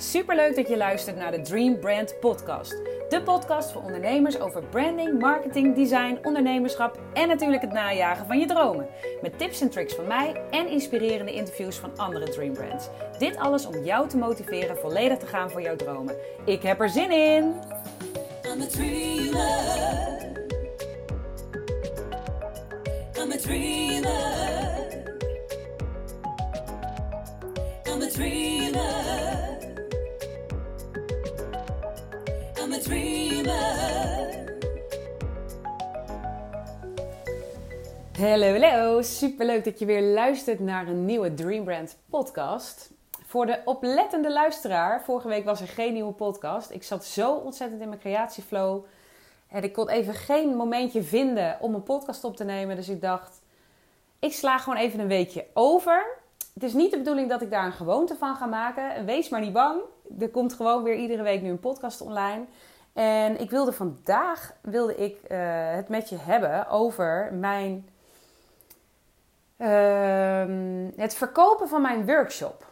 Superleuk 0.00 0.56
dat 0.56 0.68
je 0.68 0.76
luistert 0.76 1.16
naar 1.16 1.30
de 1.30 1.40
Dream 1.40 1.78
Brand 1.78 2.20
Podcast. 2.20 2.70
De 3.08 3.22
podcast 3.24 3.72
voor 3.72 3.82
ondernemers 3.82 4.40
over 4.40 4.62
branding, 4.62 5.18
marketing, 5.18 5.74
design, 5.74 6.18
ondernemerschap 6.22 6.98
en 7.12 7.28
natuurlijk 7.28 7.62
het 7.62 7.72
najagen 7.72 8.26
van 8.26 8.38
je 8.38 8.46
dromen. 8.46 8.86
Met 9.22 9.38
tips 9.38 9.60
en 9.60 9.70
tricks 9.70 9.94
van 9.94 10.06
mij 10.06 10.42
en 10.50 10.68
inspirerende 10.68 11.32
interviews 11.32 11.76
van 11.76 11.96
andere 11.96 12.28
Dream 12.28 12.52
Brands. 12.52 12.88
Dit 13.18 13.36
alles 13.36 13.66
om 13.66 13.84
jou 13.84 14.08
te 14.08 14.16
motiveren 14.16 14.76
volledig 14.76 15.18
te 15.18 15.26
gaan 15.26 15.50
voor 15.50 15.62
jouw 15.62 15.76
dromen. 15.76 16.14
Ik 16.44 16.62
heb 16.62 16.80
er 16.80 16.88
zin 16.88 17.10
in! 17.10 17.54
I'm 18.52 18.62
a 18.62 18.66
dreamer. 18.66 19.48
I'm 23.18 23.32
a 23.32 23.36
dreamer. 23.36 24.10
I'm 27.86 28.02
a 28.02 28.08
dreamer. 28.08 29.59
I'm 32.72 32.80
dreamer. 32.80 34.44
Hallo, 38.18 38.60
hallo. 38.60 39.02
Superleuk 39.02 39.64
dat 39.64 39.78
je 39.78 39.84
weer 39.84 40.02
luistert 40.02 40.60
naar 40.60 40.88
een 40.88 41.04
nieuwe 41.04 41.34
Dream 41.34 41.64
Brand 41.64 41.96
podcast. 42.10 42.90
Voor 43.26 43.46
de 43.46 43.58
oplettende 43.64 44.32
luisteraar, 44.32 45.02
vorige 45.04 45.28
week 45.28 45.44
was 45.44 45.60
er 45.60 45.68
geen 45.68 45.92
nieuwe 45.92 46.12
podcast. 46.12 46.70
Ik 46.70 46.82
zat 46.82 47.04
zo 47.04 47.32
ontzettend 47.34 47.80
in 47.80 47.88
mijn 47.88 48.00
creatieflow. 48.00 48.84
En 49.48 49.62
ik 49.62 49.72
kon 49.72 49.88
even 49.88 50.14
geen 50.14 50.56
momentje 50.56 51.02
vinden 51.02 51.56
om 51.60 51.74
een 51.74 51.82
podcast 51.82 52.24
op 52.24 52.36
te 52.36 52.44
nemen. 52.44 52.76
Dus 52.76 52.88
ik 52.88 53.00
dacht, 53.00 53.42
ik 54.18 54.32
sla 54.32 54.58
gewoon 54.58 54.78
even 54.78 55.00
een 55.00 55.08
weekje 55.08 55.46
over. 55.54 56.06
Het 56.54 56.62
is 56.62 56.72
niet 56.72 56.90
de 56.90 56.98
bedoeling 56.98 57.28
dat 57.28 57.42
ik 57.42 57.50
daar 57.50 57.66
een 57.66 57.72
gewoonte 57.72 58.16
van 58.16 58.36
ga 58.36 58.46
maken. 58.46 59.04
Wees 59.04 59.28
maar 59.28 59.40
niet 59.40 59.52
bang. 59.52 59.80
Er 60.18 60.30
komt 60.30 60.52
gewoon 60.52 60.82
weer 60.82 60.96
iedere 60.96 61.22
week 61.22 61.42
nu 61.42 61.50
een 61.50 61.60
podcast 61.60 62.00
online. 62.00 62.44
En 62.92 63.40
ik 63.40 63.50
wilde 63.50 63.72
vandaag 63.72 64.54
wilde 64.60 64.96
ik, 64.96 65.18
uh, 65.28 65.28
het 65.74 65.88
met 65.88 66.08
je 66.08 66.16
hebben 66.16 66.68
over 66.68 67.32
mijn, 67.32 67.88
uh, 69.56 70.96
het 70.96 71.14
verkopen 71.14 71.68
van 71.68 71.82
mijn 71.82 72.06
workshop. 72.06 72.68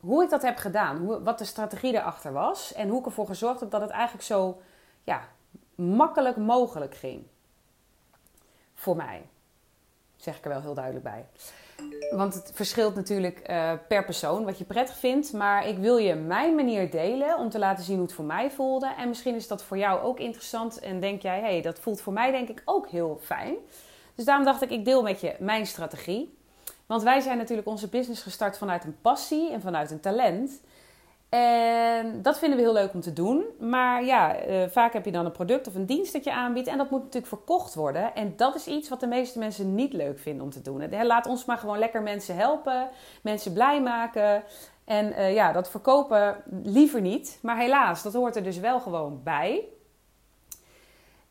Hoe 0.00 0.22
ik 0.24 0.30
dat 0.30 0.42
heb 0.42 0.56
gedaan, 0.56 0.96
hoe, 0.96 1.22
wat 1.22 1.38
de 1.38 1.44
strategie 1.44 1.94
erachter 1.94 2.32
was 2.32 2.72
en 2.72 2.88
hoe 2.88 2.98
ik 2.98 3.06
ervoor 3.06 3.26
gezorgd 3.26 3.60
heb 3.60 3.70
dat 3.70 3.80
het 3.80 3.90
eigenlijk 3.90 4.24
zo 4.24 4.60
ja, 5.02 5.20
makkelijk 5.74 6.36
mogelijk 6.36 6.94
ging. 6.94 7.26
Voor 8.74 8.96
mij. 8.96 9.26
Zeg 10.16 10.36
ik 10.36 10.44
er 10.44 10.50
wel 10.50 10.60
heel 10.60 10.74
duidelijk 10.74 11.04
bij. 11.04 11.26
Want 12.10 12.34
het 12.34 12.50
verschilt 12.54 12.94
natuurlijk 12.94 13.50
uh, 13.50 13.72
per 13.88 14.04
persoon 14.04 14.44
wat 14.44 14.58
je 14.58 14.64
prettig 14.64 14.96
vindt. 14.96 15.32
Maar 15.32 15.68
ik 15.68 15.78
wil 15.78 15.96
je 15.96 16.14
mijn 16.14 16.54
manier 16.54 16.90
delen 16.90 17.38
om 17.38 17.50
te 17.50 17.58
laten 17.58 17.84
zien 17.84 17.96
hoe 17.96 18.04
het 18.04 18.14
voor 18.14 18.24
mij 18.24 18.50
voelde. 18.50 18.94
En 18.98 19.08
misschien 19.08 19.34
is 19.34 19.48
dat 19.48 19.62
voor 19.62 19.78
jou 19.78 20.00
ook 20.00 20.18
interessant. 20.18 20.78
En 20.78 21.00
denk 21.00 21.22
jij, 21.22 21.40
hé, 21.40 21.46
hey, 21.46 21.62
dat 21.62 21.78
voelt 21.78 22.00
voor 22.00 22.12
mij 22.12 22.30
denk 22.30 22.48
ik 22.48 22.62
ook 22.64 22.88
heel 22.88 23.18
fijn. 23.22 23.54
Dus 24.14 24.24
daarom 24.24 24.44
dacht 24.44 24.62
ik, 24.62 24.70
ik 24.70 24.84
deel 24.84 25.02
met 25.02 25.20
je 25.20 25.34
mijn 25.38 25.66
strategie. 25.66 26.38
Want 26.86 27.02
wij 27.02 27.20
zijn 27.20 27.38
natuurlijk 27.38 27.68
onze 27.68 27.88
business 27.88 28.22
gestart 28.22 28.58
vanuit 28.58 28.84
een 28.84 29.00
passie 29.00 29.52
en 29.52 29.60
vanuit 29.60 29.90
een 29.90 30.00
talent. 30.00 30.60
En 31.34 32.22
dat 32.22 32.38
vinden 32.38 32.58
we 32.58 32.64
heel 32.64 32.72
leuk 32.72 32.94
om 32.94 33.00
te 33.00 33.12
doen. 33.12 33.44
Maar 33.58 34.04
ja, 34.04 34.46
uh, 34.46 34.68
vaak 34.68 34.92
heb 34.92 35.04
je 35.04 35.12
dan 35.12 35.24
een 35.24 35.32
product 35.32 35.66
of 35.66 35.74
een 35.74 35.86
dienst 35.86 36.12
dat 36.12 36.24
je 36.24 36.32
aanbiedt. 36.32 36.68
En 36.68 36.78
dat 36.78 36.90
moet 36.90 37.02
natuurlijk 37.02 37.26
verkocht 37.26 37.74
worden. 37.74 38.14
En 38.14 38.32
dat 38.36 38.54
is 38.54 38.66
iets 38.66 38.88
wat 38.88 39.00
de 39.00 39.06
meeste 39.06 39.38
mensen 39.38 39.74
niet 39.74 39.92
leuk 39.92 40.18
vinden 40.18 40.44
om 40.44 40.50
te 40.50 40.62
doen. 40.62 41.04
Laat 41.06 41.26
ons 41.26 41.44
maar 41.44 41.58
gewoon 41.58 41.78
lekker 41.78 42.02
mensen 42.02 42.36
helpen. 42.36 42.88
Mensen 43.22 43.52
blij 43.52 43.82
maken. 43.82 44.42
En 44.84 45.06
uh, 45.06 45.34
ja, 45.34 45.52
dat 45.52 45.70
verkopen 45.70 46.42
liever 46.62 47.00
niet. 47.00 47.38
Maar 47.42 47.56
helaas, 47.56 48.02
dat 48.02 48.12
hoort 48.12 48.36
er 48.36 48.42
dus 48.42 48.58
wel 48.58 48.80
gewoon 48.80 49.20
bij. 49.24 49.64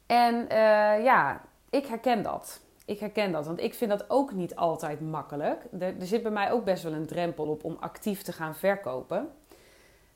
En 0.05 0.35
uh, 0.35 1.03
ja, 1.03 1.41
ik 1.69 1.85
herken 1.85 2.23
dat. 2.23 2.61
Ik 2.85 2.99
herken 2.99 3.31
dat, 3.31 3.45
want 3.45 3.59
ik 3.59 3.73
vind 3.73 3.89
dat 3.89 4.09
ook 4.09 4.33
niet 4.33 4.55
altijd 4.55 5.01
makkelijk. 5.01 5.63
Er 5.79 5.95
zit 5.99 6.21
bij 6.21 6.31
mij 6.31 6.51
ook 6.51 6.63
best 6.63 6.83
wel 6.83 6.93
een 6.93 7.07
drempel 7.07 7.45
op 7.45 7.63
om 7.63 7.77
actief 7.79 8.21
te 8.21 8.31
gaan 8.31 8.55
verkopen. 8.55 9.29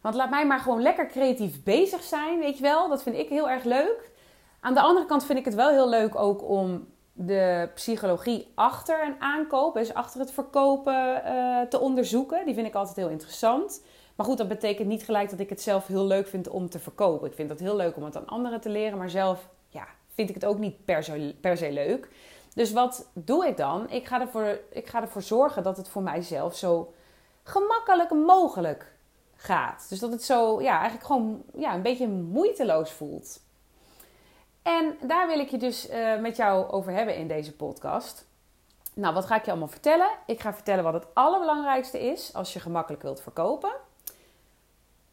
Want 0.01 0.15
laat 0.15 0.29
mij 0.29 0.45
maar 0.47 0.59
gewoon 0.59 0.81
lekker 0.81 1.07
creatief 1.07 1.63
bezig 1.63 2.03
zijn, 2.03 2.39
weet 2.39 2.57
je 2.57 2.63
wel. 2.63 2.89
Dat 2.89 3.03
vind 3.03 3.17
ik 3.17 3.29
heel 3.29 3.49
erg 3.49 3.63
leuk. 3.63 4.11
Aan 4.59 4.73
de 4.73 4.81
andere 4.81 5.05
kant 5.05 5.25
vind 5.25 5.39
ik 5.39 5.45
het 5.45 5.55
wel 5.55 5.69
heel 5.69 5.89
leuk 5.89 6.15
ook 6.15 6.49
om 6.49 6.87
de 7.13 7.69
psychologie 7.73 8.51
achter 8.55 9.05
een 9.05 9.21
aankoop, 9.21 9.73
dus 9.73 9.93
achter 9.93 10.19
het 10.19 10.31
verkopen, 10.31 11.21
uh, 11.25 11.61
te 11.61 11.79
onderzoeken. 11.79 12.45
Die 12.45 12.53
vind 12.53 12.67
ik 12.67 12.75
altijd 12.75 12.95
heel 12.95 13.09
interessant. 13.09 13.81
Maar 14.15 14.25
goed, 14.25 14.37
dat 14.37 14.47
betekent 14.47 14.87
niet 14.87 15.03
gelijk 15.03 15.29
dat 15.29 15.39
ik 15.39 15.49
het 15.49 15.61
zelf 15.61 15.87
heel 15.87 16.05
leuk 16.05 16.27
vind 16.27 16.47
om 16.47 16.69
te 16.69 16.79
verkopen. 16.79 17.27
Ik 17.27 17.35
vind 17.35 17.49
dat 17.49 17.59
heel 17.59 17.75
leuk 17.75 17.95
om 17.95 18.03
het 18.03 18.17
aan 18.17 18.27
anderen 18.27 18.61
te 18.61 18.69
leren, 18.69 18.97
maar 18.97 19.09
zelf 19.09 19.49
ja, 19.69 19.87
vind 20.13 20.29
ik 20.29 20.35
het 20.35 20.45
ook 20.45 20.57
niet 20.57 20.85
per 20.85 21.03
se, 21.03 21.35
per 21.41 21.57
se 21.57 21.71
leuk. 21.71 22.09
Dus 22.53 22.71
wat 22.71 23.09
doe 23.13 23.47
ik 23.47 23.57
dan? 23.57 23.89
Ik 23.89 24.07
ga, 24.07 24.21
ervoor, 24.21 24.59
ik 24.69 24.87
ga 24.87 25.01
ervoor 25.01 25.21
zorgen 25.21 25.63
dat 25.63 25.77
het 25.77 25.89
voor 25.89 26.01
mijzelf 26.01 26.55
zo 26.55 26.93
gemakkelijk 27.43 28.11
mogelijk 28.11 28.96
gaat. 29.37 29.85
Dus 29.89 29.99
dat 29.99 30.11
het 30.11 30.23
zo, 30.23 30.61
ja, 30.61 30.73
eigenlijk 30.73 31.05
gewoon 31.05 31.43
ja, 31.53 31.73
een 31.73 31.81
beetje 31.81 32.07
moeiteloos 32.07 32.91
voelt. 32.91 33.39
En 34.61 34.97
daar 35.01 35.27
wil 35.27 35.39
ik 35.39 35.49
je 35.49 35.57
dus 35.57 35.89
uh, 35.89 36.19
met 36.19 36.35
jou 36.35 36.69
over 36.69 36.91
hebben 36.91 37.15
in 37.15 37.27
deze 37.27 37.55
podcast. 37.55 38.25
Nou, 38.93 39.13
wat 39.13 39.25
ga 39.25 39.35
ik 39.35 39.45
je 39.45 39.51
allemaal 39.51 39.67
vertellen? 39.67 40.09
Ik 40.25 40.39
ga 40.39 40.53
vertellen 40.53 40.83
wat 40.83 40.93
het 40.93 41.05
allerbelangrijkste 41.13 41.99
is 41.99 42.33
als 42.33 42.53
je 42.53 42.59
gemakkelijk 42.59 43.03
wilt 43.03 43.21
verkopen. 43.21 43.71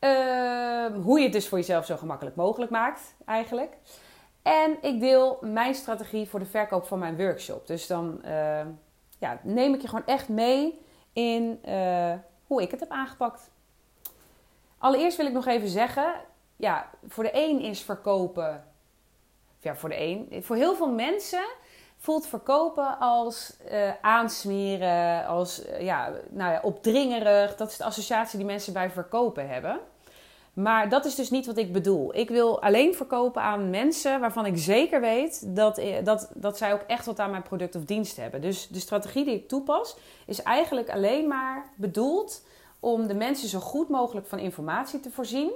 Uh, 0.00 0.86
hoe 1.02 1.18
je 1.18 1.24
het 1.24 1.32
dus 1.32 1.48
voor 1.48 1.58
jezelf 1.58 1.86
zo 1.86 1.96
gemakkelijk 1.96 2.36
mogelijk 2.36 2.70
maakt, 2.70 3.14
eigenlijk. 3.24 3.76
En 4.42 4.76
ik 4.80 5.00
deel 5.00 5.38
mijn 5.40 5.74
strategie 5.74 6.28
voor 6.28 6.38
de 6.38 6.46
verkoop 6.46 6.86
van 6.86 6.98
mijn 6.98 7.16
workshop. 7.16 7.66
Dus 7.66 7.86
dan 7.86 8.20
uh, 8.24 8.66
ja, 9.18 9.40
neem 9.42 9.74
ik 9.74 9.80
je 9.80 9.88
gewoon 9.88 10.06
echt 10.06 10.28
mee 10.28 10.80
in 11.12 11.60
hoe 12.46 12.62
ik 12.62 12.70
het 12.70 12.80
heb 12.80 12.90
aangepakt. 12.90 13.50
Allereerst 14.84 15.16
wil 15.16 15.26
ik 15.26 15.32
nog 15.32 15.46
even 15.46 15.68
zeggen, 15.68 16.14
ja, 16.56 16.90
voor 17.08 17.24
de 17.24 17.30
een 17.32 17.60
is 17.60 17.80
verkopen, 17.80 18.64
ja, 19.60 19.74
voor 19.76 19.88
de 19.88 20.00
een, 20.00 20.42
voor 20.42 20.56
heel 20.56 20.74
veel 20.74 20.90
mensen 20.90 21.44
voelt 21.98 22.26
verkopen 22.26 22.98
als 22.98 23.56
uh, 23.70 23.90
aansmeren, 24.00 25.26
als 25.26 25.66
uh, 25.66 25.80
ja, 25.80 26.12
nou 26.30 26.52
ja, 26.52 26.60
opdringerig. 26.62 27.56
Dat 27.56 27.70
is 27.70 27.76
de 27.76 27.84
associatie 27.84 28.38
die 28.38 28.46
mensen 28.46 28.72
bij 28.72 28.90
verkopen 28.90 29.48
hebben. 29.48 29.78
Maar 30.52 30.88
dat 30.88 31.04
is 31.04 31.14
dus 31.14 31.30
niet 31.30 31.46
wat 31.46 31.56
ik 31.56 31.72
bedoel. 31.72 32.16
Ik 32.16 32.28
wil 32.28 32.62
alleen 32.62 32.94
verkopen 32.94 33.42
aan 33.42 33.70
mensen 33.70 34.20
waarvan 34.20 34.46
ik 34.46 34.56
zeker 34.56 35.00
weet 35.00 35.56
dat, 35.56 35.78
eh, 35.78 36.04
dat, 36.04 36.30
dat 36.34 36.58
zij 36.58 36.72
ook 36.72 36.84
echt 36.86 37.06
wat 37.06 37.18
aan 37.18 37.30
mijn 37.30 37.42
product 37.42 37.74
of 37.74 37.84
dienst 37.84 38.16
hebben. 38.16 38.40
Dus 38.40 38.68
de 38.68 38.80
strategie 38.80 39.24
die 39.24 39.34
ik 39.34 39.48
toepas 39.48 39.96
is 40.26 40.42
eigenlijk 40.42 40.90
alleen 40.90 41.28
maar 41.28 41.66
bedoeld 41.76 42.42
om 42.84 43.06
de 43.06 43.14
mensen 43.14 43.48
zo 43.48 43.58
goed 43.58 43.88
mogelijk 43.88 44.26
van 44.26 44.38
informatie 44.38 45.00
te 45.00 45.10
voorzien. 45.10 45.50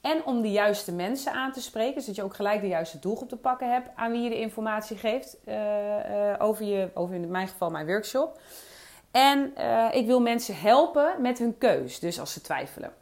En 0.00 0.24
om 0.24 0.42
de 0.42 0.50
juiste 0.50 0.92
mensen 0.92 1.32
aan 1.32 1.52
te 1.52 1.62
spreken, 1.62 2.00
zodat 2.00 2.16
je 2.16 2.22
ook 2.22 2.34
gelijk 2.34 2.60
de 2.60 2.68
juiste 2.68 2.98
doelgroep 2.98 3.28
te 3.28 3.36
pakken 3.36 3.72
hebt 3.72 3.88
aan 3.94 4.10
wie 4.10 4.22
je 4.22 4.28
de 4.28 4.40
informatie 4.40 4.96
geeft 4.96 5.36
uh, 5.44 5.54
uh, 5.54 6.34
over, 6.38 6.64
je, 6.64 6.90
over 6.94 7.14
in 7.14 7.30
mijn 7.30 7.48
geval 7.48 7.70
mijn 7.70 7.86
workshop. 7.86 8.40
En 9.10 9.54
uh, 9.58 9.88
ik 9.92 10.06
wil 10.06 10.20
mensen 10.20 10.56
helpen 10.56 11.22
met 11.22 11.38
hun 11.38 11.58
keus, 11.58 11.98
dus 11.98 12.20
als 12.20 12.32
ze 12.32 12.40
twijfelen. 12.40 12.92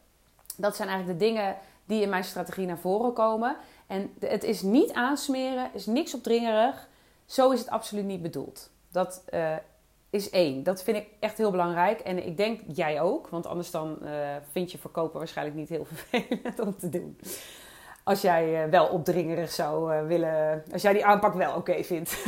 Dat 0.56 0.76
zijn 0.76 0.88
eigenlijk 0.88 1.18
de 1.18 1.24
dingen 1.26 1.56
die 1.84 2.02
in 2.02 2.08
mijn 2.08 2.24
strategie 2.24 2.66
naar 2.66 2.78
voren 2.78 3.12
komen. 3.12 3.56
En 3.86 4.14
het 4.20 4.44
is 4.44 4.62
niet 4.62 4.92
aansmeren, 4.92 5.70
is 5.72 5.86
niks 5.86 6.14
opdringerig. 6.14 6.88
Zo 7.26 7.50
is 7.50 7.58
het 7.58 7.68
absoluut 7.68 8.04
niet 8.04 8.22
bedoeld. 8.22 8.70
Dat 8.90 9.22
is 10.10 10.30
één. 10.30 10.62
Dat 10.62 10.82
vind 10.82 10.96
ik 10.96 11.08
echt 11.20 11.38
heel 11.38 11.50
belangrijk. 11.50 12.00
En 12.00 12.26
ik 12.26 12.36
denk 12.36 12.60
jij 12.66 13.00
ook. 13.00 13.28
Want 13.28 13.46
anders 13.46 13.70
dan 13.70 13.98
uh, 14.02 14.10
vind 14.50 14.72
je 14.72 14.78
verkopen 14.78 15.18
waarschijnlijk 15.18 15.56
niet 15.56 15.68
heel 15.68 15.84
vervelend 15.92 16.60
om 16.60 16.76
te 16.76 16.88
doen. 16.88 17.18
Als 18.04 18.20
jij 18.20 18.64
uh, 18.64 18.70
wel 18.70 18.86
opdringerig 18.86 19.52
zou 19.52 19.94
uh, 19.94 20.06
willen... 20.06 20.64
Als 20.72 20.82
jij 20.82 20.92
die 20.92 21.04
aanpak 21.04 21.34
wel 21.34 21.56
oké 21.56 21.84
vindt. 21.84 22.24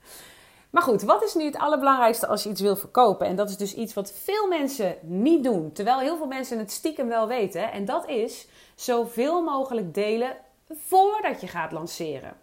maar 0.70 0.82
goed, 0.82 1.02
wat 1.02 1.22
is 1.22 1.34
nu 1.34 1.44
het 1.44 1.58
allerbelangrijkste 1.58 2.26
als 2.26 2.42
je 2.42 2.48
iets 2.48 2.60
wil 2.60 2.76
verkopen? 2.76 3.26
En 3.26 3.36
dat 3.36 3.50
is 3.50 3.56
dus 3.56 3.74
iets 3.74 3.94
wat 3.94 4.12
veel 4.12 4.48
mensen 4.48 4.96
niet 5.00 5.44
doen. 5.44 5.72
Terwijl 5.72 5.98
heel 5.98 6.16
veel 6.16 6.26
mensen 6.26 6.58
het 6.58 6.70
stiekem 6.70 7.08
wel 7.08 7.28
weten. 7.28 7.72
En 7.72 7.84
dat 7.84 8.08
is 8.08 8.48
zoveel 8.74 9.42
mogelijk 9.42 9.94
delen 9.94 10.36
voordat 10.68 11.40
je 11.40 11.46
gaat 11.46 11.72
lanceren. 11.72 12.36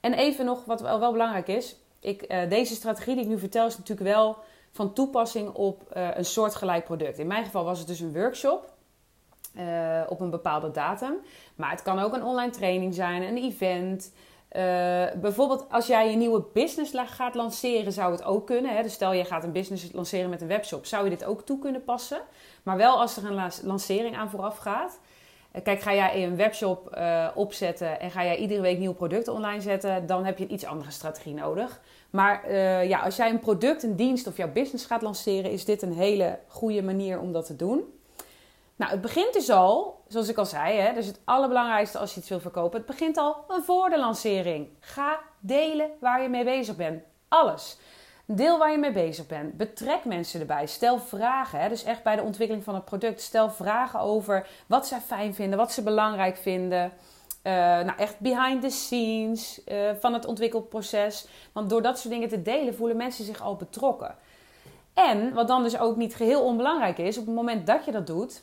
En 0.00 0.14
even 0.14 0.44
nog 0.44 0.64
wat 0.64 0.80
wel 0.80 1.12
belangrijk 1.12 1.48
is 1.48 1.81
ik, 2.02 2.32
uh, 2.32 2.48
deze 2.48 2.74
strategie 2.74 3.14
die 3.14 3.24
ik 3.24 3.30
nu 3.30 3.38
vertel 3.38 3.66
is 3.66 3.78
natuurlijk 3.78 4.08
wel 4.08 4.36
van 4.70 4.92
toepassing 4.92 5.48
op 5.54 5.92
uh, 5.96 6.08
een 6.14 6.24
soortgelijk 6.24 6.84
product. 6.84 7.18
In 7.18 7.26
mijn 7.26 7.44
geval 7.44 7.64
was 7.64 7.78
het 7.78 7.88
dus 7.88 8.00
een 8.00 8.12
workshop 8.12 8.72
uh, 9.56 10.00
op 10.08 10.20
een 10.20 10.30
bepaalde 10.30 10.70
datum. 10.70 11.14
Maar 11.54 11.70
het 11.70 11.82
kan 11.82 11.98
ook 11.98 12.14
een 12.14 12.24
online 12.24 12.52
training 12.52 12.94
zijn, 12.94 13.22
een 13.22 13.36
event, 13.36 14.12
bijvoorbeeld 15.20 15.66
als 15.70 15.86
jij 15.86 16.12
een 16.12 16.18
nieuwe 16.18 16.44
business 16.52 16.92
gaat 16.94 17.34
lanceren, 17.34 17.92
zou 17.92 18.12
het 18.12 18.24
ook 18.24 18.46
kunnen. 18.46 18.76
Hè? 18.76 18.82
Dus 18.82 18.92
stel 18.92 19.12
je 19.12 19.24
gaat 19.24 19.44
een 19.44 19.52
business 19.52 19.92
lanceren 19.92 20.30
met 20.30 20.40
een 20.40 20.48
webshop, 20.48 20.86
zou 20.86 21.04
je 21.04 21.10
dit 21.10 21.24
ook 21.24 21.42
toe 21.42 21.58
kunnen 21.58 21.84
passen. 21.84 22.20
Maar 22.62 22.76
wel 22.76 23.00
als 23.00 23.16
er 23.16 23.24
een 23.24 23.50
lancering 23.62 24.16
aan 24.16 24.30
vooraf 24.30 24.56
gaat. 24.56 24.98
Kijk, 25.62 25.80
ga 25.80 25.94
jij 25.94 26.24
een 26.24 26.36
webshop 26.36 26.94
uh, 26.98 27.28
opzetten 27.34 28.00
en 28.00 28.10
ga 28.10 28.24
jij 28.24 28.36
iedere 28.36 28.60
week 28.60 28.78
nieuwe 28.78 28.94
producten 28.94 29.32
online 29.32 29.60
zetten, 29.60 30.06
dan 30.06 30.24
heb 30.24 30.38
je 30.38 30.44
een 30.44 30.52
iets 30.52 30.64
andere 30.64 30.90
strategie 30.90 31.34
nodig. 31.34 31.80
Maar 32.10 32.50
uh, 32.50 32.88
ja, 32.88 33.00
als 33.00 33.16
jij 33.16 33.30
een 33.30 33.38
product, 33.38 33.82
een 33.82 33.96
dienst 33.96 34.26
of 34.26 34.36
jouw 34.36 34.52
business 34.52 34.86
gaat 34.86 35.02
lanceren, 35.02 35.50
is 35.50 35.64
dit 35.64 35.82
een 35.82 35.92
hele 35.92 36.38
goede 36.46 36.82
manier 36.82 37.20
om 37.20 37.32
dat 37.32 37.46
te 37.46 37.56
doen. 37.56 37.84
Nou, 38.76 38.90
het 38.90 39.00
begint 39.00 39.32
dus 39.32 39.50
al, 39.50 40.02
zoals 40.08 40.28
ik 40.28 40.36
al 40.36 40.46
zei, 40.46 40.78
hè, 40.78 40.94
dus 40.94 41.06
het 41.06 41.20
allerbelangrijkste 41.24 41.98
als 41.98 42.14
je 42.14 42.20
iets 42.20 42.28
wil 42.28 42.40
verkopen, 42.40 42.78
het 42.78 42.86
begint 42.86 43.16
al 43.16 43.44
voor 43.48 43.90
de 43.90 43.98
lancering. 43.98 44.68
Ga 44.80 45.18
delen 45.40 45.90
waar 46.00 46.22
je 46.22 46.28
mee 46.28 46.44
bezig 46.44 46.76
bent. 46.76 47.02
Alles. 47.28 47.78
Deel 48.24 48.58
waar 48.58 48.70
je 48.70 48.78
mee 48.78 48.92
bezig 48.92 49.26
bent. 49.26 49.56
Betrek 49.56 50.04
mensen 50.04 50.40
erbij. 50.40 50.66
Stel 50.66 50.98
vragen. 50.98 51.60
Hè? 51.60 51.68
Dus 51.68 51.84
echt 51.84 52.02
bij 52.02 52.16
de 52.16 52.22
ontwikkeling 52.22 52.64
van 52.64 52.74
het 52.74 52.84
product. 52.84 53.20
Stel 53.20 53.50
vragen 53.50 54.00
over 54.00 54.48
wat 54.66 54.86
zij 54.86 55.00
fijn 55.00 55.34
vinden, 55.34 55.58
wat 55.58 55.72
ze 55.72 55.82
belangrijk 55.82 56.36
vinden. 56.36 56.92
Uh, 57.42 57.52
nou, 57.52 57.92
echt 57.96 58.18
behind 58.18 58.62
the 58.62 58.70
scenes 58.70 59.60
uh, 59.66 59.90
van 60.00 60.12
het 60.12 60.26
ontwikkelproces. 60.26 61.26
Want 61.52 61.70
door 61.70 61.82
dat 61.82 61.98
soort 61.98 62.14
dingen 62.14 62.28
te 62.28 62.42
delen 62.42 62.74
voelen 62.74 62.96
mensen 62.96 63.24
zich 63.24 63.42
al 63.42 63.56
betrokken. 63.56 64.14
En 64.94 65.32
wat 65.32 65.48
dan 65.48 65.62
dus 65.62 65.78
ook 65.78 65.96
niet 65.96 66.14
geheel 66.14 66.44
onbelangrijk 66.44 66.98
is, 66.98 67.18
op 67.18 67.26
het 67.26 67.34
moment 67.34 67.66
dat 67.66 67.84
je 67.84 67.92
dat 67.92 68.06
doet, 68.06 68.42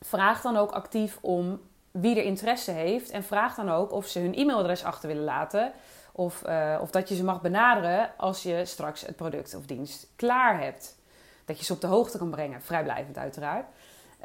vraag 0.00 0.40
dan 0.40 0.56
ook 0.56 0.70
actief 0.70 1.18
om 1.20 1.60
wie 1.90 2.16
er 2.16 2.24
interesse 2.24 2.70
heeft. 2.70 3.10
En 3.10 3.24
vraag 3.24 3.54
dan 3.54 3.70
ook 3.70 3.92
of 3.92 4.06
ze 4.06 4.18
hun 4.18 4.34
e-mailadres 4.34 4.84
achter 4.84 5.08
willen 5.08 5.24
laten. 5.24 5.72
Of, 6.16 6.42
uh, 6.46 6.78
of 6.80 6.90
dat 6.90 7.08
je 7.08 7.14
ze 7.14 7.24
mag 7.24 7.40
benaderen 7.40 8.10
als 8.16 8.42
je 8.42 8.64
straks 8.64 9.00
het 9.06 9.16
product 9.16 9.54
of 9.54 9.66
dienst 9.66 10.06
klaar 10.16 10.60
hebt. 10.60 10.96
Dat 11.44 11.58
je 11.58 11.64
ze 11.64 11.72
op 11.72 11.80
de 11.80 11.86
hoogte 11.86 12.18
kan 12.18 12.30
brengen, 12.30 12.62
vrijblijvend 12.62 13.18
uiteraard. 13.18 13.66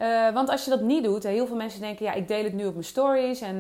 Uh, 0.02 0.34
want 0.34 0.50
als 0.50 0.64
je 0.64 0.70
dat 0.70 0.82
niet 0.82 1.04
doet, 1.04 1.24
heel 1.24 1.48
veel 1.48 1.56
mensen 1.56 1.82
denken: 1.82 2.06
ja, 2.06 2.14
ik 2.14 2.28
deel 2.28 2.44
het 2.44 2.54
nu 2.54 2.66
op 2.66 2.74
mijn 2.74 2.86
stories 2.86 3.42
en 3.42 3.60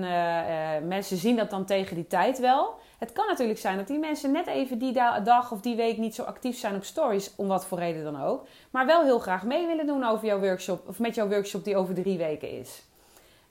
mensen 0.87 1.17
zien 1.17 1.35
dat 1.35 1.49
dan 1.49 1.65
tegen 1.65 1.95
die 1.95 2.07
tijd 2.07 2.39
wel. 2.39 2.73
Het 2.97 3.11
kan 3.11 3.27
natuurlijk 3.27 3.59
zijn 3.59 3.77
dat 3.77 3.87
die 3.87 3.99
mensen 3.99 4.31
net 4.31 4.47
even 4.47 4.79
die 4.79 4.93
dag 5.23 5.51
of 5.51 5.61
die 5.61 5.75
week 5.75 5.97
niet 5.97 6.15
zo 6.15 6.23
actief 6.23 6.57
zijn 6.57 6.75
op 6.75 6.83
stories, 6.83 7.33
om 7.35 7.47
wat 7.47 7.65
voor 7.65 7.77
reden 7.77 8.03
dan 8.03 8.23
ook, 8.23 8.47
maar 8.69 8.85
wel 8.85 9.03
heel 9.03 9.19
graag 9.19 9.43
mee 9.43 9.67
willen 9.67 9.87
doen 9.87 10.03
over 10.03 10.25
jouw 10.25 10.39
workshop 10.39 10.87
of 10.87 10.99
met 10.99 11.15
jouw 11.15 11.27
workshop 11.27 11.63
die 11.63 11.77
over 11.77 11.93
drie 11.93 12.17
weken 12.17 12.51
is. 12.51 12.83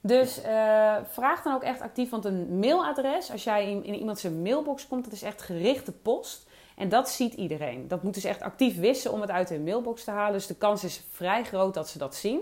Dus 0.01 0.39
uh, 0.45 0.95
vraag 1.09 1.43
dan 1.43 1.53
ook 1.53 1.63
echt 1.63 1.81
actief, 1.81 2.09
want 2.09 2.25
een 2.25 2.59
mailadres, 2.59 3.31
als 3.31 3.43
jij 3.43 3.71
in, 3.71 3.83
in 3.83 3.95
iemand 3.95 4.19
zijn 4.19 4.41
mailbox 4.41 4.87
komt, 4.87 5.03
dat 5.03 5.13
is 5.13 5.21
echt 5.21 5.41
gerichte 5.41 5.91
post. 5.91 6.47
En 6.75 6.89
dat 6.89 7.09
ziet 7.09 7.33
iedereen. 7.33 7.87
Dat 7.87 8.03
moeten 8.03 8.21
ze 8.21 8.27
echt 8.27 8.41
actief 8.41 8.79
wissen 8.79 9.11
om 9.11 9.21
het 9.21 9.29
uit 9.29 9.49
hun 9.49 9.63
mailbox 9.63 10.03
te 10.03 10.11
halen. 10.11 10.33
Dus 10.33 10.47
de 10.47 10.55
kans 10.55 10.83
is 10.83 11.03
vrij 11.11 11.43
groot 11.43 11.73
dat 11.73 11.89
ze 11.89 11.97
dat 11.97 12.15
zien. 12.15 12.41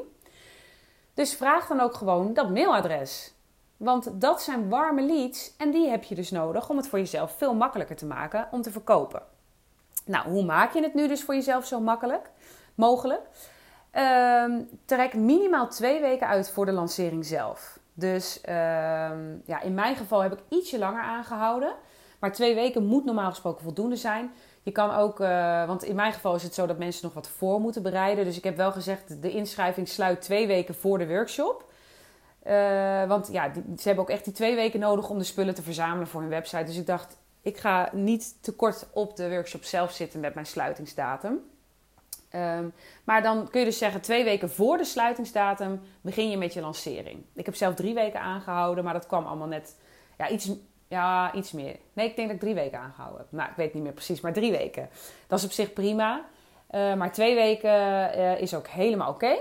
Dus 1.14 1.36
vraag 1.36 1.68
dan 1.68 1.80
ook 1.80 1.94
gewoon 1.94 2.34
dat 2.34 2.50
mailadres. 2.50 3.34
Want 3.78 4.22
dat 4.22 4.42
zijn 4.42 4.70
warme 4.70 5.02
leads 5.02 5.54
en 5.58 5.72
die 5.72 5.90
heb 5.90 6.04
je 6.04 6.16
dus 6.16 6.32
nodig 6.32 6.70
om 6.70 6.78
het 6.78 6.88
voor 6.88 7.00
jezelf 7.00 7.36
veel 7.38 7.54
makkelijker 7.54 7.96
te 7.96 8.06
maken 8.06 8.48
om 8.52 8.62
te 8.62 8.72
verkopen. 8.72 9.22
Nou, 10.06 10.30
hoe 10.30 10.44
maak 10.44 10.74
je 10.74 10.82
het 10.82 10.94
nu 10.94 11.08
dus 11.08 11.24
voor 11.24 11.34
jezelf 11.34 11.66
zo 11.66 11.80
makkelijk 11.80 12.32
mogelijk? 12.76 13.22
Uh, 13.94 14.62
trek 14.86 15.14
minimaal 15.14 15.68
twee 15.68 16.02
weken 16.02 16.28
uit 16.28 16.52
voor 16.52 16.66
de 16.66 16.72
lancering 16.72 17.26
zelf. 17.26 17.80
Dus 17.94 18.42
uh, 18.46 18.54
ja, 19.46 19.62
in 19.62 19.74
mijn 19.74 19.96
geval 19.96 20.22
heb 20.22 20.34
ik 20.34 20.40
ietsje 20.50 20.80
langer 20.80 21.02
aangehouden. 21.02 21.74
Maar 22.20 22.32
twee 22.32 22.56
weken 22.56 22.86
moet 22.86 23.06
normaal 23.06 23.30
gesproken 23.30 23.64
voldoende 23.64 23.96
zijn. 23.96 24.32
Je 24.64 24.72
kan 24.72 24.92
ook, 24.92 25.20
uh, 25.20 25.68
want 25.68 25.84
in 25.84 25.96
mijn 25.96 26.14
geval 26.14 26.36
is 26.36 26.44
het 26.44 26.54
zo 26.54 26.66
dat 26.66 26.78
mensen 26.78 27.06
nog 27.06 27.14
wat 27.14 27.28
voor 27.28 27.60
moeten 27.60 27.84
bereiden. 27.84 28.26
Dus 28.26 28.38
ik 28.38 28.44
heb 28.44 28.58
wel 28.58 28.72
gezegd, 28.72 29.22
de 29.22 29.32
inschrijving 29.32 29.88
sluit 29.88 30.22
twee 30.22 30.48
weken 30.48 30.76
voor 30.76 30.98
de 30.98 31.08
workshop. 31.08 31.66
Uh, 32.48 33.04
want 33.04 33.30
ja, 33.32 33.52
ze 33.54 33.88
hebben 33.88 34.04
ook 34.04 34.10
echt 34.10 34.24
die 34.24 34.34
twee 34.34 34.56
weken 34.56 34.80
nodig 34.80 35.10
om 35.10 35.18
de 35.18 35.24
spullen 35.24 35.56
te 35.56 35.62
verzamelen 35.62 36.08
voor 36.08 36.22
hun 36.22 36.30
website. 36.30 36.64
Dus 36.64 36.78
ik 36.78 36.86
dacht, 36.86 37.18
ik 37.42 37.58
ga 37.58 37.90
niet 37.94 38.44
te 38.44 38.56
kort 38.56 38.88
op 38.94 39.16
de 39.16 39.30
workshop 39.30 39.64
zelf 39.64 39.92
zitten 39.92 40.20
met 40.20 40.34
mijn 40.34 40.46
sluitingsdatum. 40.46 41.40
Um, 42.36 42.74
maar 43.04 43.22
dan 43.22 43.50
kun 43.50 43.60
je 43.60 43.66
dus 43.66 43.78
zeggen, 43.78 44.02
twee 44.02 44.24
weken 44.24 44.50
voor 44.50 44.78
de 44.78 44.84
sluitingsdatum 44.84 45.82
begin 46.02 46.30
je 46.30 46.38
met 46.38 46.54
je 46.54 46.62
lancering. 46.62 47.26
Ik 47.34 47.46
heb 47.46 47.56
zelf 47.56 47.76
drie 47.76 47.94
weken 47.94 48.20
aangehouden, 48.20 48.84
maar 48.84 48.94
dat 48.94 49.08
kwam 49.08 49.26
allemaal 49.26 49.48
net 49.48 49.76
ja, 50.18 50.30
iets, 50.30 50.52
ja, 50.88 51.34
iets 51.34 51.52
meer. 51.52 51.76
Nee, 51.94 52.10
ik 52.10 52.16
denk 52.16 52.28
dat 52.28 52.36
ik 52.36 52.42
drie 52.42 52.54
weken 52.54 52.80
aangehouden 52.80 53.22
heb. 53.22 53.32
Nou, 53.32 53.50
ik 53.50 53.56
weet 53.56 53.74
niet 53.74 53.84
meer 53.84 53.94
precies, 53.94 54.22
maar 54.22 54.34
drie 54.34 54.52
weken. 54.52 54.90
Dat 55.28 55.40
is 55.40 55.46
op 55.46 55.52
zich 55.52 55.74
prima. 55.74 56.26
Uh, 56.72 56.94
maar 56.94 57.12
twee 57.12 57.36
weken 57.36 57.70
uh, 58.18 58.42
is 58.42 58.54
ook 58.54 58.68
helemaal 58.68 59.10
oké. 59.10 59.38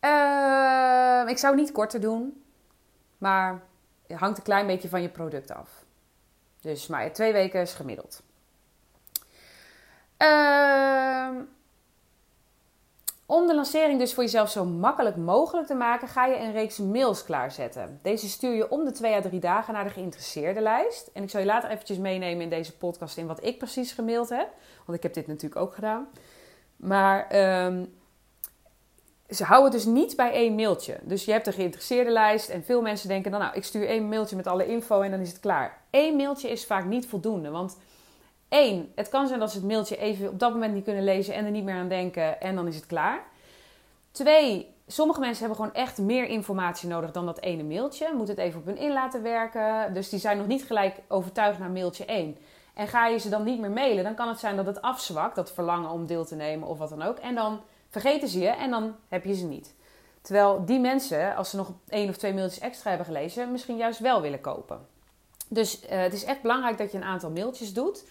Uh, 0.00 1.28
ik 1.28 1.38
zou 1.38 1.56
niet 1.56 1.72
korter 1.72 2.00
doen, 2.00 2.44
maar 3.18 3.62
het 4.06 4.18
hangt 4.18 4.38
een 4.38 4.44
klein 4.44 4.66
beetje 4.66 4.88
van 4.88 5.02
je 5.02 5.08
product 5.08 5.50
af. 5.50 5.84
Dus 6.60 6.86
maar 6.86 7.12
twee 7.12 7.32
weken 7.32 7.60
is 7.60 7.72
gemiddeld. 7.74 8.22
Uh, 10.18 11.28
om 13.26 13.46
de 13.46 13.54
lancering 13.54 13.98
dus 13.98 14.14
voor 14.14 14.22
jezelf 14.22 14.50
zo 14.50 14.64
makkelijk 14.64 15.16
mogelijk 15.16 15.66
te 15.66 15.74
maken, 15.74 16.08
ga 16.08 16.26
je 16.26 16.38
een 16.38 16.52
reeks 16.52 16.78
mails 16.78 17.24
klaarzetten. 17.24 17.98
Deze 18.02 18.28
stuur 18.28 18.54
je 18.54 18.70
om 18.70 18.84
de 18.84 18.92
twee 18.92 19.14
à 19.14 19.20
drie 19.20 19.40
dagen 19.40 19.74
naar 19.74 19.84
de 19.84 19.90
geïnteresseerde 19.90 20.60
lijst. 20.60 21.10
En 21.12 21.22
ik 21.22 21.30
zal 21.30 21.40
je 21.40 21.46
later 21.46 21.70
eventjes 21.70 21.98
meenemen 21.98 22.42
in 22.42 22.50
deze 22.50 22.76
podcast 22.76 23.16
in 23.16 23.26
wat 23.26 23.44
ik 23.44 23.58
precies 23.58 23.92
gemaild 23.92 24.28
heb. 24.28 24.48
Want 24.84 24.98
ik 24.98 25.02
heb 25.02 25.14
dit 25.14 25.26
natuurlijk 25.26 25.60
ook 25.60 25.74
gedaan. 25.74 26.08
Maar 26.76 27.36
um, 27.66 27.94
ze 29.28 29.44
houden 29.44 29.70
dus 29.70 29.84
niet 29.84 30.16
bij 30.16 30.32
één 30.32 30.54
mailtje. 30.54 30.98
Dus 31.02 31.24
je 31.24 31.32
hebt 31.32 31.44
de 31.44 31.52
geïnteresseerde 31.52 32.10
lijst 32.10 32.48
en 32.48 32.64
veel 32.64 32.82
mensen 32.82 33.08
denken 33.08 33.30
dan, 33.30 33.40
nou, 33.40 33.54
ik 33.54 33.64
stuur 33.64 33.86
één 33.86 34.08
mailtje 34.08 34.36
met 34.36 34.46
alle 34.46 34.66
info 34.66 35.00
en 35.00 35.10
dan 35.10 35.20
is 35.20 35.28
het 35.28 35.40
klaar. 35.40 35.78
Eén 35.90 36.16
mailtje 36.16 36.50
is 36.50 36.66
vaak 36.66 36.84
niet 36.84 37.06
voldoende, 37.06 37.50
want 37.50 37.76
één, 38.48 38.92
het 38.94 39.08
kan 39.08 39.26
zijn 39.26 39.40
dat 39.40 39.50
ze 39.50 39.56
het 39.56 39.66
mailtje 39.66 39.96
even 39.96 40.28
op 40.28 40.38
dat 40.38 40.52
moment 40.52 40.74
niet 40.74 40.84
kunnen 40.84 41.04
lezen 41.04 41.34
en 41.34 41.44
er 41.44 41.50
niet 41.50 41.64
meer 41.64 41.74
aan 41.74 41.88
denken 41.88 42.40
en 42.40 42.54
dan 42.54 42.66
is 42.66 42.76
het 42.76 42.86
klaar. 42.86 43.24
Twee, 44.10 44.74
sommige 44.86 45.20
mensen 45.20 45.46
hebben 45.46 45.56
gewoon 45.56 45.84
echt 45.84 45.98
meer 45.98 46.26
informatie 46.26 46.88
nodig 46.88 47.10
dan 47.10 47.26
dat 47.26 47.40
ene 47.40 47.62
mailtje. 47.62 48.14
Moet 48.14 48.28
het 48.28 48.38
even 48.38 48.60
op 48.60 48.66
hun 48.66 48.76
in 48.76 48.92
laten 48.92 49.22
werken. 49.22 49.94
Dus 49.94 50.08
die 50.08 50.18
zijn 50.18 50.38
nog 50.38 50.46
niet 50.46 50.64
gelijk 50.64 50.96
overtuigd 51.08 51.58
naar 51.58 51.70
mailtje 51.70 52.04
1. 52.04 52.36
En 52.74 52.88
ga 52.88 53.06
je 53.06 53.18
ze 53.18 53.28
dan 53.28 53.44
niet 53.44 53.60
meer 53.60 53.70
mailen, 53.70 54.04
dan 54.04 54.14
kan 54.14 54.28
het 54.28 54.38
zijn 54.38 54.56
dat 54.56 54.66
het 54.66 54.82
afzwakt, 54.82 55.36
dat 55.36 55.52
verlangen 55.52 55.90
om 55.90 56.06
deel 56.06 56.24
te 56.24 56.34
nemen 56.34 56.68
of 56.68 56.78
wat 56.78 56.88
dan 56.88 57.02
ook. 57.02 57.18
En 57.18 57.34
dan 57.34 57.60
vergeten 57.88 58.28
ze 58.28 58.38
je 58.38 58.48
en 58.48 58.70
dan 58.70 58.96
heb 59.08 59.24
je 59.24 59.34
ze 59.34 59.44
niet. 59.44 59.74
Terwijl 60.20 60.64
die 60.64 60.78
mensen, 60.78 61.36
als 61.36 61.50
ze 61.50 61.56
nog 61.56 61.72
één 61.88 62.08
of 62.08 62.16
twee 62.16 62.34
mailtjes 62.34 62.62
extra 62.62 62.88
hebben 62.88 63.06
gelezen, 63.06 63.52
misschien 63.52 63.76
juist 63.76 63.98
wel 63.98 64.20
willen 64.20 64.40
kopen. 64.40 64.86
Dus 65.48 65.82
uh, 65.82 65.88
het 65.88 66.12
is 66.12 66.24
echt 66.24 66.42
belangrijk 66.42 66.78
dat 66.78 66.92
je 66.92 66.96
een 66.96 67.04
aantal 67.04 67.30
mailtjes 67.30 67.72
doet. 67.72 68.04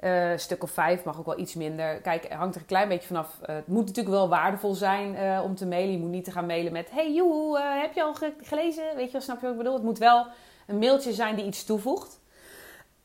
Uh, 0.00 0.32
stuk 0.36 0.62
of 0.62 0.70
vijf 0.70 1.04
mag 1.04 1.18
ook 1.18 1.26
wel 1.26 1.38
iets 1.38 1.54
minder. 1.54 2.00
Kijk, 2.00 2.22
het 2.22 2.32
hangt 2.32 2.54
er 2.54 2.60
een 2.60 2.66
klein 2.66 2.88
beetje 2.88 3.06
vanaf. 3.06 3.38
Uh, 3.42 3.46
het 3.46 3.66
moet 3.66 3.86
natuurlijk 3.86 4.14
wel 4.14 4.28
waardevol 4.28 4.74
zijn 4.74 5.14
uh, 5.14 5.40
om 5.44 5.54
te 5.54 5.66
mailen. 5.66 5.92
Je 5.92 5.98
moet 5.98 6.10
niet 6.10 6.24
te 6.24 6.30
gaan 6.30 6.46
mailen 6.46 6.72
met: 6.72 6.90
Hey, 6.90 7.12
joe, 7.12 7.60
heb 7.60 7.94
je 7.94 8.02
al 8.02 8.14
ge 8.14 8.32
gelezen? 8.42 8.96
Weet 8.96 9.06
je 9.06 9.12
wel, 9.12 9.20
snap 9.20 9.36
je 9.36 9.42
wat 9.42 9.50
ik 9.50 9.58
bedoel? 9.58 9.74
Het 9.74 9.82
moet 9.82 9.98
wel 9.98 10.26
een 10.66 10.78
mailtje 10.78 11.12
zijn 11.12 11.36
die 11.36 11.44
iets 11.44 11.64
toevoegt 11.64 12.20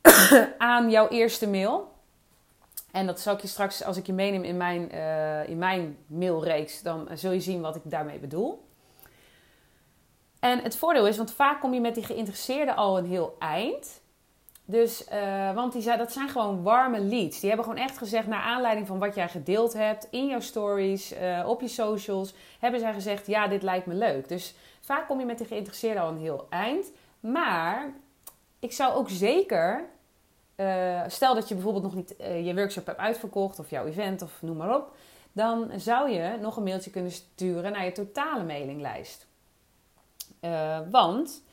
aan 0.58 0.90
jouw 0.90 1.08
eerste 1.08 1.50
mail. 1.50 1.92
En 2.92 3.06
dat 3.06 3.20
zal 3.20 3.34
ik 3.34 3.42
je 3.42 3.48
straks, 3.48 3.84
als 3.84 3.98
ik 3.98 4.06
je 4.06 4.14
meeneem 4.14 4.44
in 4.44 4.58
mijn, 4.58 4.92
in 5.48 5.58
mijn 5.58 5.98
mailreeks, 6.06 6.82
dan 6.82 7.10
zul 7.14 7.32
je 7.32 7.40
zien 7.40 7.62
wat 7.62 7.76
ik 7.76 7.82
daarmee 7.86 8.20
bedoel. 8.20 8.68
En 10.40 10.60
het 10.60 10.76
voordeel 10.76 11.08
is, 11.08 11.18
want 11.18 11.34
vaak 11.34 11.60
kom 11.60 11.74
je 11.74 11.82
met 11.82 11.96
die 11.96 12.04
geïnteresseerden 12.04 12.76
al 12.76 12.98
een 12.98 13.06
heel 13.06 13.36
eind. 13.40 14.02
Dus, 14.66 15.08
uh, 15.14 15.54
want 15.54 15.74
die 15.74 15.82
zei, 15.82 15.98
dat 15.98 16.12
zijn 16.12 16.30
gewoon 16.30 16.64
warme 16.64 17.00
leads. 17.00 17.40
Die 17.40 17.50
hebben 17.50 17.68
gewoon 17.68 17.84
echt 17.84 17.98
gezegd, 17.98 18.28
naar 18.28 18.42
aanleiding 18.42 18.88
van 18.88 19.00
wat 19.00 19.16
jij 19.16 19.30
gedeeld 19.30 19.74
hebt 19.74 20.08
in 20.12 20.28
jouw 20.28 20.40
stories, 20.40 21.14
uh, 21.14 21.44
op 21.48 21.62
je 21.62 21.68
socials, 21.68 22.34
hebben 22.60 22.80
zij 22.80 22.94
gezegd, 22.94 23.28
ja, 23.28 23.48
dit 23.48 23.64
lijkt 23.64 23.86
me 23.86 23.94
leuk. 23.94 24.28
Dus 24.28 24.56
vaak 24.82 25.08
kom 25.08 25.20
je 25.20 25.26
met 25.26 25.38
die 25.38 25.48
geïnteresseerden 25.48 26.04
al 26.04 26.10
een 26.10 26.18
heel 26.18 26.48
eind. 26.50 26.92
Maar 27.20 27.94
ik 28.60 28.72
zou 28.72 28.94
ook 28.94 29.10
zeker, 29.10 29.86
uh, 30.56 31.02
stel 31.08 31.36
dat 31.36 31.48
je 31.48 31.54
bijvoorbeeld 31.54 31.84
nog 31.84 31.96
niet 31.96 32.16
je 32.46 32.56
workshop 32.56 32.86
hebt 32.86 33.00
uitverkocht 33.00 33.60
of 33.60 33.70
jouw 33.70 33.86
event 33.86 34.22
of 34.22 34.42
noem 34.42 34.58
maar 34.58 34.76
op, 34.76 34.96
dan 35.32 35.72
zou 35.76 36.10
je 36.10 36.38
nog 36.42 36.58
een 36.58 36.64
mailtje 36.64 36.92
kunnen 36.92 37.12
sturen 37.12 37.72
naar 37.72 37.86
je 37.86 37.92
totale 37.92 38.44
mailinglijst. 38.44 39.28
want 40.92 41.44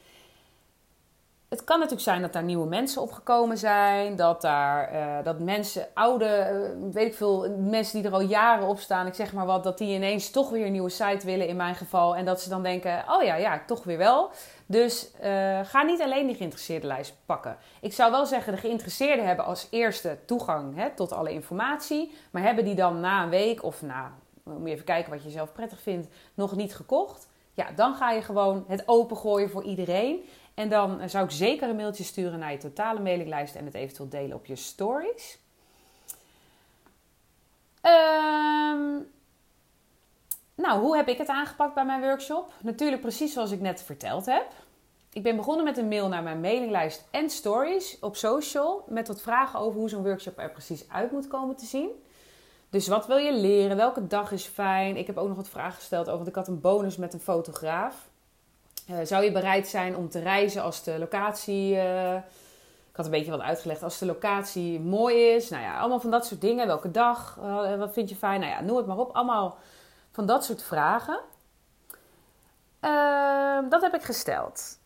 het 1.51 1.65
kan 1.65 1.77
natuurlijk 1.77 2.05
zijn 2.05 2.23
dat 2.23 2.33
daar 2.33 2.43
nieuwe 2.43 2.67
mensen 2.67 3.03
opgekomen 3.03 3.59
zijn. 3.59 4.17
Dat 4.17 4.41
daar 4.41 4.89
eh, 4.89 5.25
dat 5.25 5.39
mensen, 5.39 5.87
oude, 5.95 6.25
eh, 6.25 6.59
weet 6.93 7.07
ik 7.07 7.15
veel, 7.15 7.57
mensen 7.59 7.99
die 7.99 8.09
er 8.09 8.15
al 8.15 8.21
jaren 8.21 8.67
op 8.67 8.79
staan, 8.79 9.07
ik 9.07 9.15
zeg 9.15 9.33
maar 9.33 9.47
wat, 9.47 9.65
dat 9.65 9.79
die 9.79 9.95
ineens 9.95 10.31
toch 10.31 10.51
weer 10.51 10.67
een 10.67 10.73
nieuwe 10.73 10.89
site 10.89 11.27
willen 11.27 11.49
in 11.49 11.57
mijn 11.57 11.75
geval. 11.75 12.17
En 12.17 12.25
dat 12.25 12.41
ze 12.41 12.49
dan 12.49 12.63
denken, 12.63 13.05
oh 13.09 13.23
ja, 13.23 13.35
ja, 13.35 13.63
toch 13.67 13.85
weer 13.85 13.99
wel. 13.99 14.31
Dus 14.67 15.11
uh, 15.23 15.61
ga 15.65 15.83
niet 15.83 16.01
alleen 16.01 16.27
die 16.27 16.37
geïnteresseerde 16.37 16.87
lijst 16.87 17.17
pakken. 17.27 17.57
Ik 17.81 17.93
zou 17.93 18.11
wel 18.11 18.27
zeggen, 18.27 18.53
de 18.53 18.59
geïnteresseerden 18.59 19.27
hebben 19.27 19.45
als 19.45 19.67
eerste 19.71 20.19
toegang 20.27 20.77
hè, 20.77 20.91
tot 20.91 21.13
alle 21.13 21.33
informatie. 21.33 22.15
Maar 22.31 22.43
hebben 22.43 22.65
die 22.65 22.75
dan 22.75 23.01
na 23.01 23.23
een 23.23 23.29
week 23.29 23.63
of 23.63 23.83
na, 23.83 24.13
moet 24.43 24.69
je 24.69 24.73
even 24.73 24.85
kijken 24.85 25.13
wat 25.13 25.23
je 25.23 25.31
zelf 25.31 25.53
prettig 25.53 25.81
vindt, 25.81 26.09
nog 26.35 26.57
niet 26.57 26.75
gekocht. 26.75 27.29
Ja, 27.55 27.67
dan 27.77 27.95
ga 27.95 28.11
je 28.11 28.23
gewoon 28.23 28.65
het 28.69 28.83
opengooien 28.87 29.51
voor 29.51 29.63
iedereen. 29.65 30.25
En 30.61 30.69
dan 30.69 31.09
zou 31.09 31.25
ik 31.25 31.31
zeker 31.31 31.69
een 31.69 31.77
mailtje 31.77 32.05
sturen 32.05 32.39
naar 32.39 32.53
je 32.53 32.59
totale 32.59 33.01
mailinglijst 33.01 33.55
en 33.55 33.65
het 33.65 33.75
eventueel 33.75 34.09
delen 34.09 34.37
op 34.37 34.47
je 34.47 34.57
stories. 34.57 35.39
Ehm, 37.81 38.89
nou, 40.55 40.81
hoe 40.81 40.97
heb 40.97 41.09
ik 41.09 41.19
het 41.19 41.29
aangepakt 41.29 41.75
bij 41.75 41.85
mijn 41.85 42.01
workshop? 42.01 42.53
Natuurlijk 42.63 43.03
precies 43.03 43.33
zoals 43.33 43.51
ik 43.51 43.61
net 43.61 43.83
verteld 43.83 44.27
heb. 44.27 44.47
Ik 45.13 45.23
ben 45.23 45.37
begonnen 45.37 45.65
met 45.65 45.79
een 45.79 45.89
mail 45.89 46.09
naar 46.09 46.23
mijn 46.23 46.41
mailinglijst 46.41 47.05
en 47.11 47.31
stories 47.31 47.99
op 48.01 48.17
social. 48.17 48.85
Met 48.89 49.09
wat 49.09 49.21
vragen 49.21 49.59
over 49.59 49.81
hoe 49.81 49.89
zo'n 49.89 50.03
workshop 50.03 50.39
er 50.39 50.51
precies 50.51 50.89
uit 50.89 51.13
moet 51.13 51.29
komen 51.29 51.57
te 51.57 51.67
zien. 51.67 51.91
Dus 52.71 52.89
wat 52.89 53.07
wil 53.07 53.17
je 53.17 53.35
leren? 53.35 53.77
Welke 53.77 54.07
dag 54.07 54.33
is 54.33 54.45
fijn? 54.45 54.97
Ik 54.97 55.07
heb 55.07 55.17
ook 55.17 55.29
nog 55.29 55.37
wat 55.37 55.49
vragen 55.49 55.79
gesteld 55.79 56.09
over. 56.09 56.27
Ik 56.27 56.35
had 56.35 56.49
een 56.49 56.61
bonus 56.61 56.97
met 56.97 57.15
een 57.15 57.21
fotograaf. 57.21 58.10
Uh, 58.91 58.97
zou 59.03 59.25
je 59.25 59.33
bereid 59.33 59.69
zijn 59.69 59.97
om 59.97 60.09
te 60.09 60.19
reizen 60.19 60.63
als 60.63 60.83
de 60.83 60.99
locatie. 60.99 61.75
Uh, 61.75 62.15
ik 62.91 62.97
had 62.97 63.05
een 63.05 63.11
beetje 63.11 63.31
wat 63.31 63.41
uitgelegd. 63.41 63.83
Als 63.83 63.99
de 63.99 64.07
locatie 64.07 64.81
mooi 64.81 65.17
is. 65.17 65.49
Nou 65.49 65.63
ja, 65.63 65.79
allemaal 65.79 66.01
van 66.01 66.11
dat 66.11 66.27
soort 66.27 66.41
dingen. 66.41 66.67
Welke 66.67 66.91
dag? 66.91 67.39
Uh, 67.43 67.79
wat 67.79 67.93
vind 67.93 68.09
je 68.09 68.17
fijn? 68.17 68.41
Nou 68.41 68.53
ja, 68.53 68.61
noem 68.61 68.77
het 68.77 68.87
maar 68.87 68.99
op. 68.99 69.13
Allemaal 69.13 69.59
van 70.11 70.27
dat 70.27 70.45
soort 70.45 70.63
vragen. 70.63 71.21
Ehm, 72.81 73.69
dat 73.69 73.83
heb 73.83 73.95
ik 73.95 74.03
gesteld. 74.03 74.79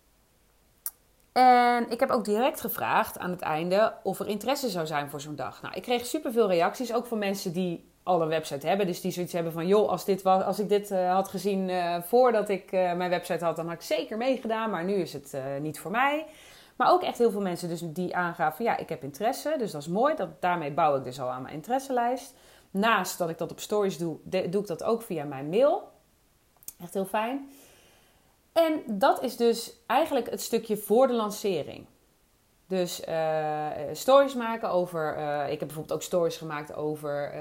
En 1.32 1.90
ik 1.90 2.00
heb 2.00 2.10
ook 2.10 2.24
direct 2.24 2.60
gevraagd 2.60 3.18
aan 3.18 3.30
het 3.30 3.40
einde 3.40 3.94
of 4.02 4.18
er 4.18 4.26
interesse 4.26 4.68
zou 4.68 4.86
zijn 4.86 5.10
voor 5.10 5.20
zo'n 5.20 5.36
dag. 5.36 5.62
Nou, 5.62 5.74
ik 5.74 5.82
kreeg 5.82 6.06
superveel 6.06 6.48
reacties, 6.48 6.92
ook 6.92 7.06
van 7.06 7.18
mensen 7.18 7.52
die 7.52 7.92
al 8.04 8.22
een 8.22 8.28
website 8.28 8.66
hebben. 8.66 8.86
Dus 8.86 9.00
die 9.00 9.12
zoiets 9.12 9.32
hebben 9.32 9.52
van, 9.52 9.66
joh, 9.66 9.88
als, 9.88 10.04
dit 10.04 10.22
was, 10.22 10.42
als 10.42 10.58
ik 10.58 10.68
dit 10.68 10.90
uh, 10.90 11.12
had 11.12 11.28
gezien 11.28 11.68
uh, 11.68 12.02
voordat 12.02 12.48
ik 12.48 12.72
uh, 12.72 12.92
mijn 12.92 13.10
website 13.10 13.44
had, 13.44 13.56
dan 13.56 13.66
had 13.66 13.74
ik 13.74 13.82
zeker 13.82 14.16
meegedaan. 14.16 14.70
Maar 14.70 14.84
nu 14.84 14.94
is 14.94 15.12
het 15.12 15.36
niet 15.60 15.78
voor 15.78 15.90
mij. 15.90 16.26
Maar 16.76 16.92
ook 16.92 17.02
echt 17.02 17.18
heel 17.18 17.30
veel 17.30 17.40
mensen 17.40 17.68
dus 17.68 17.82
die 17.84 18.16
aangaven, 18.16 18.64
ja, 18.64 18.76
ik 18.76 18.88
heb 18.88 19.02
interesse. 19.02 19.54
Dus 19.58 19.70
dat 19.70 19.80
is 19.80 19.88
mooi. 19.88 20.14
Dat, 20.14 20.28
daarmee 20.40 20.72
bouw 20.72 20.96
ik 20.96 21.04
dus 21.04 21.20
al 21.20 21.28
aan 21.28 21.42
mijn 21.42 21.54
interesselijst. 21.54 22.34
Naast 22.70 23.18
dat 23.18 23.28
ik 23.28 23.38
dat 23.38 23.50
op 23.50 23.60
stories 23.60 23.98
doe, 23.98 24.16
doe 24.24 24.60
ik 24.60 24.66
dat 24.66 24.82
ook 24.82 25.02
via 25.02 25.24
mijn 25.24 25.48
mail. 25.48 25.88
Echt 26.80 26.94
heel 26.94 27.04
fijn. 27.04 27.48
En 28.52 28.82
dat 28.86 29.22
is 29.22 29.36
dus 29.36 29.76
eigenlijk 29.86 30.30
het 30.30 30.42
stukje 30.42 30.76
voor 30.76 31.06
de 31.06 31.12
lancering. 31.12 31.86
Dus 32.74 33.00
uh, 33.08 33.66
stories 33.92 34.34
maken 34.34 34.70
over. 34.70 35.16
Uh, 35.18 35.42
ik 35.42 35.58
heb 35.58 35.68
bijvoorbeeld 35.68 35.92
ook 35.92 36.02
stories 36.02 36.36
gemaakt 36.36 36.74
over 36.74 37.34
uh, 37.34 37.40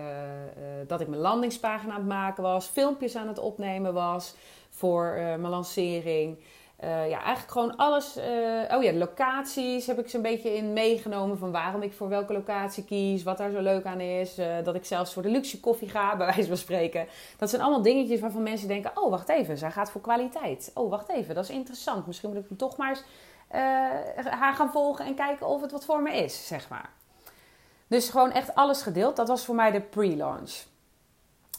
dat 0.88 1.02
ik 1.02 1.08
mijn 1.08 1.22
landingspagina 1.22 1.94
aan 1.94 2.00
het 2.00 2.08
maken 2.08 2.44
was, 2.44 2.66
filmpjes 2.66 3.16
aan 3.16 3.28
het 3.28 3.40
opnemen 3.40 3.94
was 3.94 4.36
voor 4.70 5.14
mijn 5.16 5.50
lancering. 5.50 6.38
ja, 6.82 7.24
eigenlijk 7.24 7.52
gewoon 7.52 7.76
alles. 7.76 8.18
oh 8.72 8.84
ja, 8.84 8.94
locaties 8.94 9.88
heb 9.88 10.00
ik 10.00 10.10
ze 10.10 10.16
een 10.16 10.22
beetje 10.22 10.56
in 10.56 10.74
meegenomen 10.74 11.38
van 11.38 11.52
waarom 11.52 11.82
ik 11.82 11.94
voor 11.94 12.10
welke 12.10 12.34
locatie 12.34 12.84
kies, 12.84 13.24
wat 13.24 13.38
daar 13.38 13.52
zo 13.52 13.62
leuk 13.62 13.86
aan 13.86 14.00
is. 14.00 14.36
dat 14.64 14.76
ik 14.76 14.86
zelfs 14.86 15.14
voor 15.14 15.24
de 15.24 15.30
luxe 15.30 15.60
koffie 15.60 15.90
ga, 15.90 16.16
bij 16.18 16.26
wijze 16.26 16.48
van 16.48 16.58
spreken. 16.58 17.08
Dat 17.38 17.50
zijn 17.50 17.62
allemaal 17.62 17.82
dingetjes 17.82 18.20
waarvan 18.20 18.44
mensen 18.44 18.68
denken: 18.68 18.92
oh, 18.96 19.10
wacht 19.10 19.30
even, 19.30 19.58
zij 19.58 19.72
gaat 19.72 19.92
voor 19.92 20.02
kwaliteit. 20.02 20.72
Oh, 20.74 20.90
wacht 20.90 21.10
even, 21.10 21.36
dat 21.36 21.44
is 21.44 21.50
interessant. 21.50 22.08
Misschien 22.08 22.30
moet 22.30 22.40
ik 22.40 22.48
hem 22.48 22.58
toch 22.58 22.78
maar 22.78 22.90
eens 22.90 23.04
haar 24.26 24.54
gaan 24.54 24.72
volgen 24.72 25.06
en 25.06 25.16
kijken 25.16 25.48
of 25.48 25.62
het 25.62 25.72
wat 25.72 25.86
voor 25.86 26.02
me 26.02 26.16
is, 26.16 26.48
zeg 26.48 26.70
maar. 26.70 26.90
Dus 27.88 28.10
gewoon 28.10 28.32
echt 28.32 28.56
alles 28.56 28.82
gedeeld. 28.82 29.16
Dat 29.16 29.28
was 29.28 29.46
voor 29.46 29.56
mij 29.56 29.72
de 29.72 29.82
pre-launch. 29.82 30.64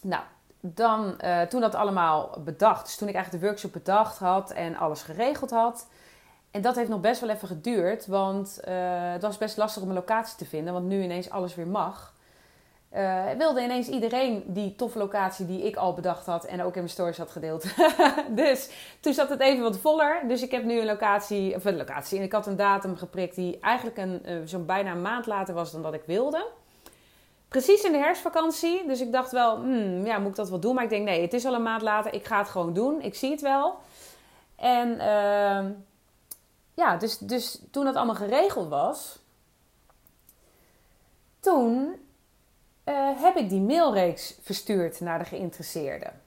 Nou, 0.03 0.23
dan, 0.61 1.19
uh, 1.25 1.43
toen 1.43 1.61
dat 1.61 1.75
allemaal 1.75 2.31
bedacht, 2.45 2.85
dus 2.85 2.97
toen 2.97 3.09
ik 3.09 3.15
eigenlijk 3.15 3.45
de 3.45 3.49
workshop 3.49 3.73
bedacht 3.73 4.19
had 4.19 4.51
en 4.51 4.77
alles 4.77 5.03
geregeld 5.03 5.51
had. 5.51 5.87
En 6.51 6.63
dat 6.63 6.75
heeft 6.75 6.89
nog 6.89 7.01
best 7.01 7.21
wel 7.21 7.31
even 7.31 7.49
geduurd, 7.49 8.07
want 8.07 8.61
uh, 8.69 9.13
het 9.13 9.23
was 9.23 9.39
best 9.39 9.57
lastig 9.57 9.83
om 9.83 9.89
een 9.89 9.95
locatie 9.95 10.37
te 10.37 10.45
vinden, 10.45 10.73
want 10.73 10.87
nu 10.87 11.03
ineens 11.03 11.31
alles 11.31 11.55
weer 11.55 11.67
mag. 11.67 12.14
Uh, 12.97 13.31
wilde 13.39 13.63
ineens 13.63 13.89
iedereen 13.89 14.45
die 14.47 14.77
toffe 14.77 14.99
locatie 14.99 15.47
die 15.47 15.63
ik 15.63 15.77
al 15.77 15.95
bedacht 15.95 16.27
had 16.27 16.45
en 16.45 16.63
ook 16.63 16.73
in 16.73 16.79
mijn 16.81 16.89
stories 16.89 17.19
had 17.19 17.31
gedeeld. 17.31 17.65
dus 18.29 18.71
toen 19.01 19.15
zat 19.15 19.29
het 19.29 19.41
even 19.41 19.63
wat 19.63 19.79
voller. 19.79 20.23
Dus 20.29 20.43
ik 20.43 20.51
heb 20.51 20.65
nu 20.65 20.81
een 20.81 20.87
locatie, 20.87 21.55
of 21.55 21.65
een 21.65 21.77
locatie, 21.77 22.19
en 22.19 22.25
ik 22.25 22.33
had 22.33 22.47
een 22.47 22.57
datum 22.57 22.97
geprikt 22.97 23.35
die 23.35 23.59
eigenlijk 23.61 23.97
een, 23.97 24.23
uh, 24.27 24.39
zo'n 24.45 24.67
bijna 24.67 24.91
een 24.91 25.03
maand 25.03 25.27
later 25.27 25.55
was 25.55 25.73
dan 25.73 25.83
dat 25.83 25.95
ik 25.95 26.03
wilde. 26.07 26.47
Precies 27.49 27.83
in 27.83 27.93
de 27.93 27.99
herfstvakantie. 27.99 28.87
Dus 28.87 29.01
ik 29.01 29.13
dacht 29.13 29.33
wel, 29.33 29.57
hmm, 29.57 30.07
ja, 30.07 30.19
moet 30.19 30.31
ik 30.31 30.37
dat 30.37 30.51
wel 30.51 30.61
doen? 30.61 30.75
Maar 30.75 30.85
ik 30.85 30.91
denk, 30.91 31.05
nee, 31.05 31.23
het 31.23 31.33
is 31.33 31.45
al 31.45 31.55
een 31.55 31.63
maand 31.63 31.83
later. 31.83 32.15
Ik 32.15 32.25
ga 32.25 32.39
het 32.39 32.49
gewoon 32.49 32.73
doen. 32.73 33.01
Ik 33.01 33.15
zie 33.15 33.31
het 33.31 33.41
wel. 33.41 33.79
En 34.57 34.89
uh, 34.89 35.71
ja, 36.75 36.97
dus, 36.99 37.19
dus 37.19 37.61
toen 37.71 37.85
dat 37.85 37.97
allemaal 37.97 38.15
geregeld 38.15 38.69
was, 38.69 39.19
toen 41.41 41.95
uh, 42.85 43.23
heb 43.23 43.37
ik 43.37 43.49
die 43.49 43.61
mailreeks 43.61 44.39
verstuurd 44.43 45.01
naar 45.01 45.19
de 45.19 45.25
geïnteresseerden. 45.25 46.23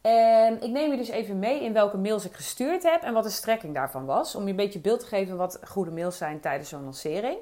En 0.00 0.62
ik 0.62 0.70
neem 0.70 0.90
je 0.90 0.96
dus 0.96 1.08
even 1.08 1.38
mee 1.38 1.62
in 1.62 1.72
welke 1.72 1.96
mails 1.96 2.24
ik 2.24 2.34
gestuurd 2.34 2.82
heb 2.82 3.02
en 3.02 3.12
wat 3.12 3.24
de 3.24 3.30
strekking 3.30 3.74
daarvan 3.74 4.04
was. 4.04 4.34
Om 4.34 4.42
je 4.42 4.50
een 4.50 4.56
beetje 4.56 4.78
beeld 4.78 5.00
te 5.00 5.06
geven 5.06 5.36
wat 5.36 5.58
goede 5.64 5.90
mails 5.90 6.16
zijn 6.16 6.40
tijdens 6.40 6.68
zo'n 6.68 6.84
lancering. 6.84 7.38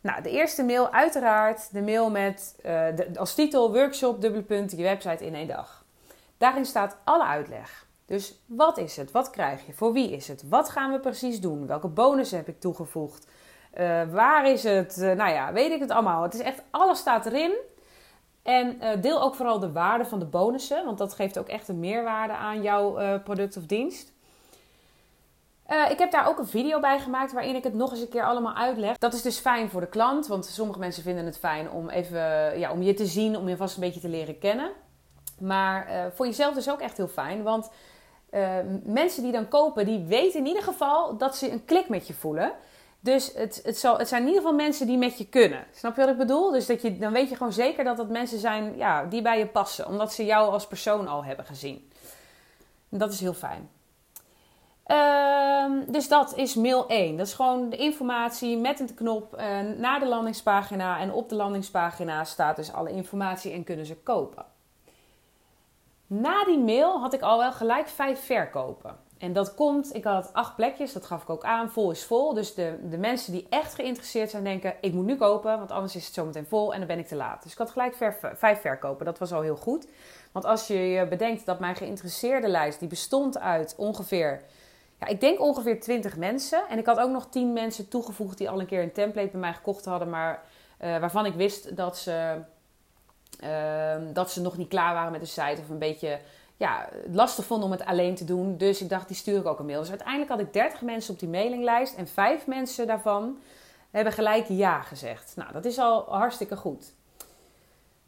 Nou, 0.00 0.22
de 0.22 0.30
eerste 0.30 0.64
mail 0.64 0.92
uiteraard 0.92 1.72
de 1.72 1.82
mail 1.82 2.10
met 2.10 2.54
de, 2.62 3.10
als 3.16 3.34
titel 3.34 3.72
workshop 3.72 4.20
dubbele 4.20 4.42
punt 4.42 4.70
je 4.70 4.82
website 4.82 5.26
in 5.26 5.34
één 5.34 5.48
dag. 5.48 5.84
Daarin 6.38 6.64
staat 6.64 6.96
alle 7.04 7.24
uitleg. 7.24 7.86
Dus 8.06 8.34
wat 8.46 8.78
is 8.78 8.96
het? 8.96 9.10
Wat 9.10 9.30
krijg 9.30 9.66
je? 9.66 9.72
Voor 9.72 9.92
wie 9.92 10.10
is 10.10 10.28
het? 10.28 10.48
Wat 10.48 10.68
gaan 10.68 10.92
we 10.92 11.00
precies 11.00 11.40
doen? 11.40 11.66
Welke 11.66 11.88
bonussen 11.88 12.36
heb 12.36 12.48
ik 12.48 12.60
toegevoegd? 12.60 13.26
Uh, 13.78 14.02
waar 14.10 14.50
is 14.50 14.62
het? 14.62 14.96
Uh, 14.98 15.12
nou 15.12 15.30
ja, 15.30 15.52
weet 15.52 15.72
ik 15.72 15.80
het 15.80 15.90
allemaal. 15.90 16.22
Het 16.22 16.34
is 16.34 16.40
echt, 16.40 16.62
alles 16.70 16.98
staat 16.98 17.26
erin. 17.26 17.52
En 18.42 18.76
uh, 18.82 18.88
deel 19.00 19.22
ook 19.22 19.34
vooral 19.34 19.58
de 19.58 19.72
waarde 19.72 20.04
van 20.04 20.18
de 20.18 20.24
bonussen, 20.24 20.84
want 20.84 20.98
dat 20.98 21.14
geeft 21.14 21.38
ook 21.38 21.48
echt 21.48 21.68
een 21.68 21.80
meerwaarde 21.80 22.32
aan 22.32 22.62
jouw 22.62 23.20
product 23.22 23.56
of 23.56 23.66
dienst. 23.66 24.12
ik 25.90 25.98
heb 25.98 26.10
daar 26.10 26.28
ook 26.28 26.38
een 26.38 26.46
video 26.46 26.80
bij 26.80 26.98
gemaakt 26.98 27.32
waarin 27.32 27.54
ik 27.54 27.64
het 27.64 27.74
nog 27.74 27.90
eens 27.90 28.00
een 28.00 28.08
keer 28.08 28.24
allemaal 28.24 28.54
uitleg. 28.54 28.98
Dat 28.98 29.12
is 29.12 29.22
dus 29.22 29.38
fijn 29.38 29.70
voor 29.70 29.80
de 29.80 29.86
klant, 29.86 30.26
want 30.26 30.46
sommige 30.46 30.78
mensen 30.78 31.02
vinden 31.02 31.24
het 31.24 31.38
fijn 31.38 31.70
om 31.70 31.88
even 31.88 32.58
ja, 32.58 32.72
om 32.72 32.82
je 32.82 32.94
te 32.94 33.06
zien, 33.06 33.36
om 33.36 33.48
je 33.48 33.56
vast 33.56 33.74
een 33.74 33.82
beetje 33.82 34.00
te 34.00 34.08
leren 34.08 34.38
kennen. 34.38 34.70
Maar 35.38 36.10
voor 36.14 36.26
jezelf 36.26 36.56
is 36.56 36.70
ook 36.70 36.80
echt 36.80 36.96
heel 36.96 37.08
fijn, 37.08 37.42
want 37.42 37.70
mensen 38.84 39.22
die 39.22 39.32
dan 39.32 39.48
kopen, 39.48 39.86
die 39.86 40.04
weten 40.04 40.40
in 40.40 40.46
ieder 40.46 40.62
geval 40.62 41.16
dat 41.16 41.36
ze 41.36 41.50
een 41.50 41.64
klik 41.64 41.88
met 41.88 42.06
je 42.06 42.14
voelen. 42.14 42.52
Dus 43.00 43.32
het, 43.34 43.60
het, 43.64 43.78
zal, 43.78 43.98
het 43.98 44.08
zijn 44.08 44.22
in 44.22 44.28
ieder 44.28 44.42
geval 44.42 44.56
mensen 44.56 44.86
die 44.86 44.98
met 44.98 45.18
je 45.18 45.26
kunnen. 45.26 45.66
Snap 45.74 45.96
je 45.96 46.00
wat 46.00 46.10
ik 46.10 46.16
bedoel? 46.16 46.50
Dus 46.50 46.66
dat 46.66 46.82
je, 46.82 46.98
dan 46.98 47.12
weet 47.12 47.28
je 47.28 47.36
gewoon 47.36 47.52
zeker 47.52 47.84
dat 47.84 47.96
dat 47.96 48.08
mensen 48.08 48.38
zijn 48.38 48.76
ja, 48.76 49.04
die 49.04 49.22
bij 49.22 49.38
je 49.38 49.46
passen. 49.46 49.86
Omdat 49.86 50.12
ze 50.12 50.24
jou 50.24 50.50
als 50.50 50.66
persoon 50.66 51.08
al 51.08 51.24
hebben 51.24 51.44
gezien. 51.44 51.90
En 52.88 52.98
dat 52.98 53.12
is 53.12 53.20
heel 53.20 53.34
fijn. 53.34 53.70
Uh, 54.86 55.86
dus 55.86 56.08
dat 56.08 56.36
is 56.36 56.54
mail 56.54 56.88
1. 56.88 57.16
Dat 57.16 57.26
is 57.26 57.34
gewoon 57.34 57.70
de 57.70 57.76
informatie 57.76 58.58
met 58.58 58.80
een 58.80 58.94
knop 58.94 59.34
uh, 59.34 59.60
naar 59.60 60.00
de 60.00 60.06
landingspagina. 60.06 60.98
En 60.98 61.12
op 61.12 61.28
de 61.28 61.34
landingspagina 61.34 62.24
staat 62.24 62.56
dus 62.56 62.72
alle 62.72 62.90
informatie 62.90 63.52
en 63.52 63.64
kunnen 63.64 63.86
ze 63.86 63.96
kopen. 63.96 64.44
Na 66.06 66.44
die 66.44 66.58
mail 66.58 67.00
had 67.00 67.12
ik 67.12 67.20
al 67.20 67.38
wel 67.38 67.52
gelijk 67.52 67.88
vijf 67.88 68.24
verkopen. 68.24 68.96
En 69.20 69.32
dat 69.32 69.54
komt, 69.54 69.94
ik 69.94 70.04
had 70.04 70.32
acht 70.32 70.56
plekjes, 70.56 70.92
dat 70.92 71.06
gaf 71.06 71.22
ik 71.22 71.30
ook 71.30 71.44
aan, 71.44 71.70
vol 71.70 71.90
is 71.90 72.04
vol. 72.04 72.34
Dus 72.34 72.54
de, 72.54 72.78
de 72.90 72.98
mensen 72.98 73.32
die 73.32 73.46
echt 73.48 73.74
geïnteresseerd 73.74 74.30
zijn 74.30 74.44
denken, 74.44 74.74
ik 74.80 74.92
moet 74.92 75.04
nu 75.04 75.16
kopen, 75.16 75.58
want 75.58 75.70
anders 75.70 75.96
is 75.96 76.04
het 76.04 76.14
zometeen 76.14 76.46
vol 76.46 76.72
en 76.72 76.78
dan 76.78 76.88
ben 76.88 76.98
ik 76.98 77.06
te 77.06 77.16
laat. 77.16 77.42
Dus 77.42 77.52
ik 77.52 77.58
had 77.58 77.70
gelijk 77.70 77.94
vijf 78.34 78.60
verkopen, 78.60 79.04
dat 79.04 79.18
was 79.18 79.32
al 79.32 79.40
heel 79.40 79.56
goed. 79.56 79.86
Want 80.32 80.44
als 80.44 80.66
je 80.66 81.06
bedenkt 81.08 81.46
dat 81.46 81.58
mijn 81.58 81.76
geïnteresseerde 81.76 82.48
lijst, 82.48 82.78
die 82.78 82.88
bestond 82.88 83.38
uit 83.38 83.74
ongeveer, 83.76 84.42
ja, 85.00 85.06
ik 85.06 85.20
denk 85.20 85.40
ongeveer 85.40 85.80
20 85.80 86.16
mensen. 86.16 86.62
En 86.68 86.78
ik 86.78 86.86
had 86.86 86.98
ook 86.98 87.10
nog 87.10 87.26
10 87.28 87.52
mensen 87.52 87.88
toegevoegd 87.88 88.38
die 88.38 88.50
al 88.50 88.60
een 88.60 88.66
keer 88.66 88.82
een 88.82 88.92
template 88.92 89.30
bij 89.30 89.40
mij 89.40 89.52
gekocht 89.52 89.84
hadden, 89.84 90.10
maar 90.10 90.42
uh, 90.80 90.98
waarvan 90.98 91.26
ik 91.26 91.34
wist 91.34 91.76
dat 91.76 91.98
ze, 91.98 92.36
uh, 93.44 93.94
dat 94.12 94.30
ze 94.30 94.40
nog 94.40 94.56
niet 94.56 94.68
klaar 94.68 94.94
waren 94.94 95.12
met 95.12 95.20
de 95.20 95.26
site 95.26 95.60
of 95.60 95.68
een 95.68 95.78
beetje 95.78 96.18
ja, 96.60 96.88
lastig 97.12 97.44
vond 97.44 97.62
om 97.64 97.70
het 97.70 97.84
alleen 97.84 98.14
te 98.14 98.24
doen. 98.24 98.56
Dus 98.56 98.80
ik 98.80 98.88
dacht, 98.88 99.08
die 99.08 99.16
stuur 99.16 99.38
ik 99.38 99.46
ook 99.46 99.58
een 99.58 99.66
mail. 99.66 99.80
Dus 99.80 99.88
uiteindelijk 99.88 100.30
had 100.30 100.40
ik 100.40 100.52
30 100.52 100.80
mensen 100.80 101.12
op 101.12 101.20
die 101.20 101.28
mailinglijst. 101.28 101.94
En 101.94 102.08
vijf 102.08 102.46
mensen 102.46 102.86
daarvan 102.86 103.38
hebben 103.90 104.12
gelijk 104.12 104.46
ja 104.48 104.80
gezegd. 104.82 105.32
Nou, 105.36 105.52
dat 105.52 105.64
is 105.64 105.78
al 105.78 106.04
hartstikke 106.08 106.56
goed. 106.56 106.92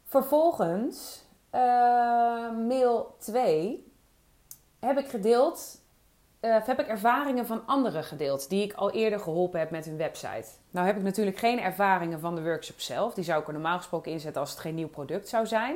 Vervolgens, 0.05 1.23
uh, 1.55 1.61
mail 2.67 3.15
2, 3.19 3.91
heb 4.79 4.97
ik 4.97 5.07
gedeeld, 5.07 5.81
uh, 6.41 6.55
heb 6.65 6.79
ik 6.79 6.87
ervaringen 6.87 7.45
van 7.45 7.61
anderen 7.65 8.03
gedeeld 8.03 8.49
die 8.49 8.63
ik 8.63 8.73
al 8.73 8.91
eerder 8.91 9.19
geholpen 9.19 9.59
heb 9.59 9.69
met 9.69 9.85
hun 9.85 9.97
website. 9.97 10.47
Nou 10.71 10.85
heb 10.85 10.97
ik 10.97 11.03
natuurlijk 11.03 11.37
geen 11.37 11.59
ervaringen 11.59 12.19
van 12.19 12.35
de 12.35 12.43
workshop 12.43 12.79
zelf. 12.79 13.13
Die 13.13 13.23
zou 13.23 13.41
ik 13.41 13.47
er 13.47 13.53
normaal 13.53 13.77
gesproken 13.77 14.11
inzetten 14.11 14.41
als 14.41 14.51
het 14.51 14.59
geen 14.59 14.75
nieuw 14.75 14.89
product 14.89 15.29
zou 15.29 15.47
zijn. 15.47 15.75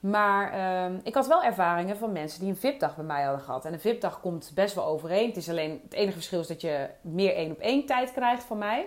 Maar 0.00 0.54
uh, 0.54 0.98
ik 1.02 1.14
had 1.14 1.26
wel 1.26 1.42
ervaringen 1.42 1.96
van 1.96 2.12
mensen 2.12 2.40
die 2.40 2.48
een 2.48 2.56
VIP-dag 2.56 2.96
bij 2.96 3.04
mij 3.04 3.22
hadden 3.22 3.44
gehad. 3.44 3.64
En 3.64 3.72
een 3.72 3.80
VIP-dag 3.80 4.20
komt 4.20 4.52
best 4.54 4.74
wel 4.74 4.84
overeen. 4.84 5.26
Het 5.26 5.36
is 5.36 5.48
alleen 5.48 5.80
het 5.82 5.92
enige 5.92 6.12
verschil 6.12 6.40
is 6.40 6.46
dat 6.46 6.60
je 6.60 6.88
meer 7.00 7.34
één 7.34 7.50
op 7.50 7.58
één 7.58 7.86
tijd 7.86 8.12
krijgt 8.12 8.44
van 8.44 8.58
mij. 8.58 8.86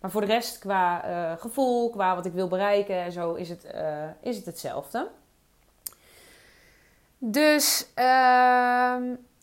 Maar 0.00 0.10
voor 0.10 0.20
de 0.20 0.26
rest, 0.26 0.58
qua 0.58 1.08
uh, 1.08 1.40
gevoel, 1.40 1.90
qua 1.90 2.14
wat 2.14 2.26
ik 2.26 2.32
wil 2.32 2.48
bereiken 2.48 2.96
en 2.96 3.12
zo, 3.12 3.34
is 3.34 3.48
het, 3.48 3.66
uh, 3.74 4.04
is 4.20 4.36
het 4.36 4.46
hetzelfde. 4.46 5.08
Dus, 7.18 7.86
uh, 7.98 8.92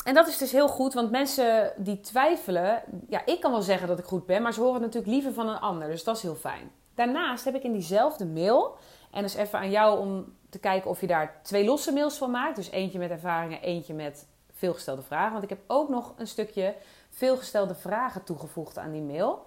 en 0.04 0.14
dat 0.14 0.28
is 0.28 0.38
dus 0.38 0.52
heel 0.52 0.68
goed, 0.68 0.94
want 0.94 1.12
mensen 1.12 1.74
die 1.78 2.00
twijfelen, 2.00 2.84
ja, 3.08 3.26
ik 3.26 3.40
kan 3.40 3.52
wel 3.52 3.62
zeggen 3.62 3.88
dat 3.88 4.00
ik 4.00 4.06
goed 4.06 4.26
ben, 4.26 4.42
maar 4.42 4.54
ze 4.54 4.60
horen 4.60 4.76
het 4.76 4.84
natuurlijk 4.84 5.12
liever 5.12 5.34
van 5.34 5.50
een 5.50 5.60
ander. 5.60 5.88
Dus 5.88 6.04
dat 6.04 6.16
is 6.16 6.22
heel 6.22 6.36
fijn. 6.36 6.72
Daarnaast 6.96 7.46
heb 7.46 7.56
ik 7.56 7.64
in 7.64 7.72
diezelfde 7.72 8.26
mail, 8.26 8.78
en 9.12 9.22
dus 9.22 9.36
even 9.36 9.60
aan 9.60 9.72
jou 9.72 10.00
om 10.00 10.38
te 10.50 10.60
kijken 10.60 10.89
of 10.89 11.01
je 11.01 11.08
daar 11.08 11.39
twee 11.44 11.65
losse 11.65 11.94
mails 11.94 12.18
van 12.18 12.32
maakt. 12.32 12.56
Dus 12.56 12.72
eentje 12.72 13.00
met 13.00 13.10
ervaringen, 13.10 13.62
eentje 13.62 13.94
met 13.94 14.27
veelgestelde 14.53 15.01
vragen. 15.01 15.32
Want 15.32 15.44
ik 15.44 15.50
heb 15.50 15.60
ook 15.68 15.89
nog 15.89 16.13
een 16.18 16.27
stukje 16.27 16.75
veelgestelde 17.10 17.75
vragen 17.75 18.24
toegevoegd 18.24 18.77
aan 18.77 18.91
die 18.91 19.01
mail. 19.01 19.46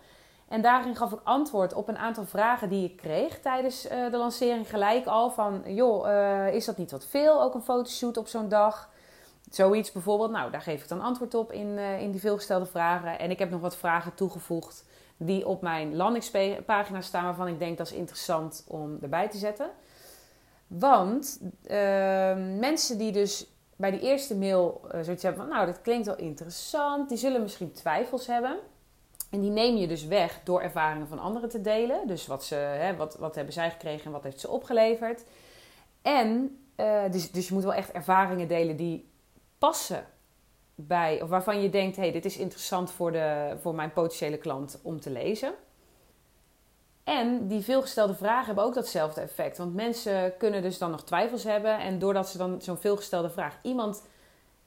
En 0.49 0.63
daarin 0.63 0.97
gaf 0.97 1.13
ik 1.13 1.21
antwoord 1.25 1.75
op 1.75 1.89
een 1.89 1.99
aantal 1.99 2.25
vragen 2.25 2.69
die 2.69 2.85
ik 2.85 2.97
kreeg 2.97 3.41
tijdens 3.41 3.91
uh, 3.91 4.11
de 4.11 4.17
lancering 4.17 4.71
gelijk 4.71 5.07
al. 5.07 5.31
Van, 5.31 5.63
joh, 5.67 6.07
uh, 6.07 6.55
is 6.55 6.65
dat 6.65 6.77
niet 6.77 6.91
wat 6.91 7.07
veel? 7.07 7.43
Ook 7.43 7.55
een 7.55 7.63
fotoshoot 7.63 8.17
op 8.17 8.27
zo'n 8.27 8.49
dag? 8.49 8.91
Zoiets 9.51 9.93
bijvoorbeeld. 9.93 10.31
Nou, 10.31 10.51
daar 10.51 10.61
geef 10.61 10.83
ik 10.83 10.89
dan 10.89 11.01
antwoord 11.01 11.35
op 11.35 11.53
in, 11.53 11.67
uh, 11.67 12.01
in 12.01 12.11
die 12.11 12.21
veelgestelde 12.21 12.67
vragen. 12.67 13.19
En 13.19 13.31
ik 13.31 13.39
heb 13.39 13.51
nog 13.51 13.61
wat 13.61 13.77
vragen 13.77 14.15
toegevoegd 14.15 14.85
die 15.17 15.47
op 15.47 15.63
mijn 15.63 15.97
landingspagina 15.97 17.01
staan... 17.01 17.25
waarvan 17.25 17.49
ik 17.49 17.59
denk 17.59 17.79
dat 17.79 17.87
is 17.87 17.93
interessant 17.93 18.65
om 18.69 18.99
erbij 19.03 19.29
te 19.29 19.39
zetten. 19.39 19.71
Want 20.79 21.41
ehm, 21.67 22.59
mensen 22.59 22.99
die 22.99 23.13
dus 23.13 23.47
bij 23.77 23.91
die 23.91 24.01
eerste 24.01 24.37
mail 24.37 24.81
zoiets 25.03 25.23
hebben 25.23 25.43
van... 25.43 25.51
nou, 25.51 25.67
dit 25.67 25.81
klinkt 25.81 26.07
wel 26.07 26.17
interessant. 26.17 27.09
Die 27.09 27.19
zullen 27.19 27.43
misschien 27.43 27.73
twijfels 27.73 28.27
hebben... 28.27 28.59
En 29.33 29.41
die 29.41 29.51
neem 29.51 29.77
je 29.77 29.87
dus 29.87 30.07
weg 30.07 30.41
door 30.45 30.61
ervaringen 30.61 31.09
van 31.09 31.19
anderen 31.19 31.49
te 31.49 31.61
delen. 31.61 32.07
Dus 32.07 32.27
wat, 32.27 32.45
ze, 32.45 32.55
hè, 32.55 32.97
wat, 32.97 33.17
wat 33.17 33.35
hebben 33.35 33.53
zij 33.53 33.71
gekregen 33.71 34.05
en 34.05 34.13
wat 34.13 34.23
heeft 34.23 34.41
ze 34.41 34.49
opgeleverd. 34.49 35.25
En 36.03 36.59
uh, 36.77 37.03
dus, 37.11 37.31
dus 37.31 37.49
je 37.49 37.55
moet 37.55 37.63
wel 37.63 37.75
echt 37.75 37.93
ervaringen 37.93 38.49
delen 38.49 38.77
die 38.77 39.11
passen 39.59 40.07
bij, 40.75 41.23
of 41.23 41.29
waarvan 41.29 41.63
je 41.63 41.71
denkt: 41.71 41.97
hé, 41.97 42.03
hey, 42.03 42.13
dit 42.13 42.25
is 42.25 42.37
interessant 42.37 42.91
voor, 42.91 43.13
de, 43.13 43.57
voor 43.61 43.75
mijn 43.75 43.93
potentiële 43.93 44.39
klant 44.39 44.79
om 44.83 45.01
te 45.01 45.11
lezen. 45.11 45.53
En 47.05 47.49
die 47.49 47.63
veelgestelde 47.63 48.15
vragen 48.15 48.47
hebben 48.47 48.65
ook 48.65 48.75
datzelfde 48.75 49.21
effect. 49.21 49.59
Want 49.59 49.75
mensen 49.75 50.37
kunnen 50.37 50.63
dus 50.63 50.79
dan 50.79 50.91
nog 50.91 51.05
twijfels 51.05 51.45
hebben. 51.45 51.79
En 51.79 51.99
doordat 51.99 52.29
ze 52.29 52.39
dan 52.39 52.63
zo'n 52.63 52.79
veelgestelde 52.79 53.31
vraag 53.31 53.59
iemand 53.63 54.03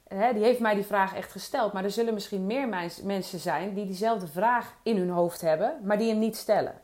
Hè, 0.08 0.32
die 0.32 0.42
heeft 0.42 0.60
mij 0.60 0.74
die 0.74 0.84
vraag 0.84 1.14
echt 1.14 1.32
gesteld. 1.32 1.72
Maar 1.72 1.84
er 1.84 1.90
zullen 1.90 2.14
misschien 2.14 2.46
meer 2.46 2.68
mensen 3.02 3.38
zijn 3.38 3.74
die 3.74 3.86
diezelfde 3.86 4.26
vraag 4.26 4.74
in 4.82 4.96
hun 4.96 5.10
hoofd 5.10 5.40
hebben, 5.40 5.74
maar 5.82 5.98
die 5.98 6.08
hem 6.08 6.18
niet 6.18 6.36
stellen. 6.36 6.74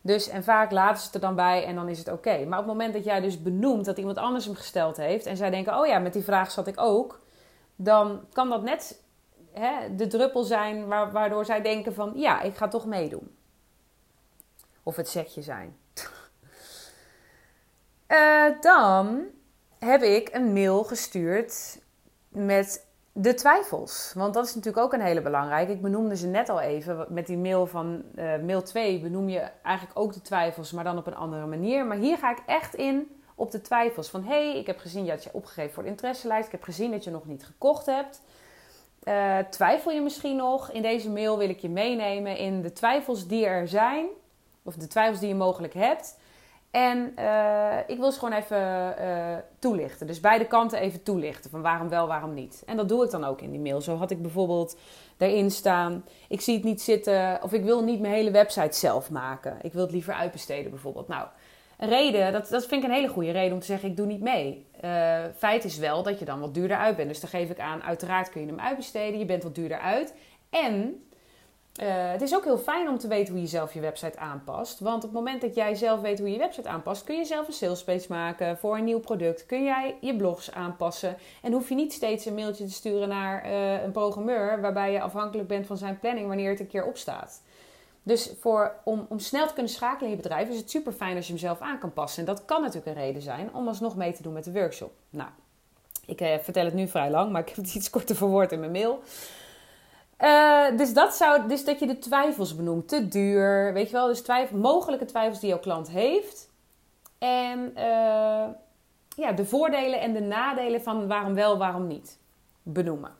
Dus, 0.00 0.28
en 0.28 0.44
vaak 0.44 0.70
laten 0.70 0.98
ze 0.98 1.06
het 1.06 1.14
er 1.14 1.20
dan 1.20 1.34
bij 1.34 1.64
en 1.64 1.74
dan 1.74 1.88
is 1.88 1.98
het 1.98 2.08
oké. 2.08 2.44
Maar 2.44 2.58
op 2.58 2.64
het 2.64 2.74
moment 2.74 2.94
dat 2.94 3.04
jij 3.04 3.20
dus 3.20 3.42
benoemt 3.42 3.84
dat 3.84 3.98
iemand 3.98 4.18
anders 4.18 4.44
hem 4.44 4.54
gesteld 4.54 4.96
heeft 4.96 5.26
en 5.26 5.36
zij 5.36 5.50
denken: 5.50 5.78
oh 5.78 5.86
ja, 5.86 5.98
met 5.98 6.12
die 6.12 6.24
vraag 6.24 6.50
zat 6.50 6.66
ik 6.66 6.80
ook, 6.80 7.20
dan 7.76 8.20
kan 8.32 8.48
dat 8.48 8.62
net 8.62 9.02
hè, 9.52 9.94
de 9.96 10.06
druppel 10.06 10.42
zijn 10.42 10.86
waardoor 10.86 11.44
zij 11.44 11.62
denken: 11.62 11.94
van 11.94 12.12
ja, 12.14 12.40
ik 12.40 12.56
ga 12.56 12.68
toch 12.68 12.86
meedoen. 12.86 13.36
Of 14.90 14.96
het 14.96 15.08
setje 15.08 15.42
zijn. 15.42 15.76
uh, 18.08 18.60
dan 18.70 19.24
heb 19.78 20.02
ik 20.02 20.28
een 20.32 20.52
mail 20.52 20.84
gestuurd 20.84 21.80
met 22.28 22.86
de 23.12 23.34
twijfels. 23.34 24.12
Want 24.16 24.34
dat 24.34 24.46
is 24.46 24.54
natuurlijk 24.54 24.84
ook 24.84 24.92
een 24.92 25.00
hele 25.00 25.22
belangrijke. 25.22 25.72
Ik 25.72 25.82
benoemde 25.82 26.16
ze 26.16 26.26
net 26.26 26.48
al 26.48 26.60
even. 26.60 27.06
Met 27.08 27.26
die 27.26 27.36
mail 27.36 27.66
van 27.66 28.02
uh, 28.14 28.36
mail 28.36 28.62
2 28.62 29.00
benoem 29.00 29.28
je 29.28 29.50
eigenlijk 29.62 29.98
ook 29.98 30.12
de 30.12 30.22
twijfels, 30.22 30.72
maar 30.72 30.84
dan 30.84 30.98
op 30.98 31.06
een 31.06 31.16
andere 31.16 31.46
manier. 31.46 31.86
Maar 31.86 31.96
hier 31.96 32.18
ga 32.18 32.30
ik 32.30 32.42
echt 32.46 32.74
in 32.74 33.20
op 33.34 33.50
de 33.50 33.60
twijfels. 33.60 34.10
Van 34.10 34.24
hé, 34.24 34.50
hey, 34.50 34.58
ik 34.58 34.66
heb 34.66 34.78
gezien 34.78 35.06
dat 35.06 35.24
je 35.24 35.30
opgegeven 35.32 35.72
voor 35.72 35.82
de 35.82 35.88
interesselijst. 35.88 36.46
Ik 36.46 36.52
heb 36.52 36.62
gezien 36.62 36.90
dat 36.90 37.04
je 37.04 37.10
nog 37.10 37.26
niet 37.26 37.44
gekocht 37.44 37.86
hebt. 37.86 38.22
Uh, 39.04 39.38
twijfel 39.38 39.90
je 39.90 40.00
misschien 40.00 40.36
nog? 40.36 40.70
In 40.70 40.82
deze 40.82 41.10
mail 41.10 41.38
wil 41.38 41.48
ik 41.48 41.60
je 41.60 41.68
meenemen 41.68 42.36
in 42.36 42.62
de 42.62 42.72
twijfels 42.72 43.26
die 43.26 43.46
er 43.46 43.68
zijn. 43.68 44.06
Of 44.62 44.74
de 44.74 44.86
twijfels 44.86 45.20
die 45.20 45.28
je 45.28 45.34
mogelijk 45.34 45.74
hebt. 45.74 46.18
En 46.70 47.12
uh, 47.18 47.76
ik 47.86 47.98
wil 47.98 48.12
ze 48.12 48.18
gewoon 48.18 48.38
even 48.38 48.94
uh, 49.00 49.36
toelichten. 49.58 50.06
Dus 50.06 50.20
beide 50.20 50.46
kanten 50.46 50.78
even 50.78 51.02
toelichten. 51.02 51.50
Van 51.50 51.62
waarom 51.62 51.88
wel, 51.88 52.06
waarom 52.06 52.34
niet. 52.34 52.62
En 52.66 52.76
dat 52.76 52.88
doe 52.88 53.04
ik 53.04 53.10
dan 53.10 53.24
ook 53.24 53.40
in 53.40 53.50
die 53.50 53.60
mail. 53.60 53.80
Zo 53.80 53.96
had 53.96 54.10
ik 54.10 54.22
bijvoorbeeld 54.22 54.76
daarin 55.16 55.50
staan. 55.50 56.04
Ik 56.28 56.40
zie 56.40 56.54
het 56.54 56.64
niet 56.64 56.82
zitten. 56.82 57.42
Of 57.42 57.52
ik 57.52 57.64
wil 57.64 57.84
niet 57.84 58.00
mijn 58.00 58.14
hele 58.14 58.30
website 58.30 58.78
zelf 58.78 59.10
maken. 59.10 59.58
Ik 59.62 59.72
wil 59.72 59.82
het 59.82 59.92
liever 59.92 60.14
uitbesteden 60.14 60.70
bijvoorbeeld. 60.70 61.08
Nou, 61.08 61.26
een 61.78 61.88
reden. 61.88 62.32
Dat, 62.32 62.48
dat 62.48 62.66
vind 62.66 62.82
ik 62.82 62.88
een 62.88 62.94
hele 62.94 63.08
goede 63.08 63.30
reden 63.30 63.52
om 63.52 63.60
te 63.60 63.66
zeggen 63.66 63.88
ik 63.88 63.96
doe 63.96 64.06
niet 64.06 64.20
mee. 64.20 64.66
Uh, 64.84 65.24
feit 65.36 65.64
is 65.64 65.78
wel 65.78 66.02
dat 66.02 66.18
je 66.18 66.24
dan 66.24 66.40
wat 66.40 66.54
duurder 66.54 66.76
uit 66.76 66.96
bent. 66.96 67.08
Dus 67.08 67.20
dan 67.20 67.30
geef 67.30 67.50
ik 67.50 67.58
aan. 67.58 67.82
Uiteraard 67.82 68.30
kun 68.30 68.40
je 68.40 68.46
hem 68.46 68.60
uitbesteden. 68.60 69.18
Je 69.18 69.24
bent 69.24 69.42
wat 69.42 69.54
duurder 69.54 69.78
uit. 69.78 70.14
En 70.50 71.04
uh, 71.82 71.86
het 72.10 72.22
is 72.22 72.34
ook 72.34 72.44
heel 72.44 72.58
fijn 72.58 72.88
om 72.88 72.98
te 72.98 73.08
weten 73.08 73.32
hoe 73.32 73.42
je 73.42 73.48
zelf 73.48 73.74
je 73.74 73.80
website 73.80 74.18
aanpast. 74.18 74.80
Want 74.80 74.96
op 74.96 75.02
het 75.02 75.12
moment 75.12 75.40
dat 75.40 75.54
jij 75.54 75.74
zelf 75.74 76.00
weet 76.00 76.18
hoe 76.18 76.30
je 76.30 76.38
website 76.38 76.68
aanpast, 76.68 77.04
kun 77.04 77.16
je 77.16 77.24
zelf 77.24 77.46
een 77.46 77.52
sales 77.52 77.84
page 77.84 78.06
maken 78.08 78.58
voor 78.58 78.76
een 78.76 78.84
nieuw 78.84 79.00
product. 79.00 79.46
Kun 79.46 79.64
jij 79.64 79.96
je 80.00 80.16
blogs 80.16 80.52
aanpassen. 80.52 81.16
En 81.42 81.52
hoef 81.52 81.68
je 81.68 81.74
niet 81.74 81.92
steeds 81.92 82.24
een 82.24 82.34
mailtje 82.34 82.64
te 82.64 82.72
sturen 82.72 83.08
naar 83.08 83.46
uh, 83.46 83.82
een 83.82 83.92
programmeur 83.92 84.60
waarbij 84.60 84.92
je 84.92 85.00
afhankelijk 85.00 85.48
bent 85.48 85.66
van 85.66 85.76
zijn 85.76 85.98
planning 85.98 86.26
wanneer 86.26 86.50
het 86.50 86.60
een 86.60 86.66
keer 86.66 86.84
opstaat. 86.84 87.42
Dus 88.02 88.32
voor, 88.40 88.74
om, 88.84 89.06
om 89.08 89.18
snel 89.18 89.46
te 89.46 89.52
kunnen 89.52 89.72
schakelen 89.72 90.10
in 90.10 90.16
je 90.16 90.22
bedrijf 90.22 90.48
is 90.48 90.56
het 90.56 90.70
super 90.70 90.92
fijn 90.92 91.16
als 91.16 91.26
je 91.26 91.32
hem 91.32 91.40
zelf 91.40 91.60
aan 91.60 91.78
kan 91.78 91.92
passen. 91.92 92.20
En 92.26 92.34
dat 92.34 92.44
kan 92.44 92.60
natuurlijk 92.60 92.96
een 92.96 93.02
reden 93.02 93.22
zijn 93.22 93.54
om 93.54 93.68
alsnog 93.68 93.96
mee 93.96 94.12
te 94.12 94.22
doen 94.22 94.32
met 94.32 94.44
de 94.44 94.52
workshop. 94.52 94.92
Nou, 95.10 95.28
ik 96.06 96.20
eh, 96.20 96.38
vertel 96.42 96.64
het 96.64 96.74
nu 96.74 96.88
vrij 96.88 97.10
lang, 97.10 97.32
maar 97.32 97.40
ik 97.40 97.48
heb 97.48 97.56
het 97.56 97.74
iets 97.74 97.90
korter 97.90 98.16
verwoord 98.16 98.52
in 98.52 98.60
mijn 98.60 98.72
mail. 98.72 99.02
Uh, 100.22 100.76
dus, 100.76 100.92
dat 100.92 101.14
zou, 101.14 101.48
dus 101.48 101.64
dat 101.64 101.78
je 101.78 101.86
de 101.86 101.98
twijfels 101.98 102.56
benoemt. 102.56 102.88
Te 102.88 103.08
duur, 103.08 103.72
weet 103.72 103.86
je 103.86 103.92
wel. 103.92 104.06
Dus 104.06 104.22
twijfel, 104.22 104.56
mogelijke 104.56 105.04
twijfels 105.04 105.40
die 105.40 105.48
jouw 105.48 105.58
klant 105.58 105.88
heeft. 105.88 106.50
En 107.18 107.72
uh, 107.76 108.46
ja, 109.16 109.32
de 109.34 109.44
voordelen 109.44 110.00
en 110.00 110.12
de 110.12 110.20
nadelen 110.20 110.82
van 110.82 111.06
waarom 111.06 111.34
wel, 111.34 111.58
waarom 111.58 111.86
niet 111.86 112.18
benoemen. 112.62 113.12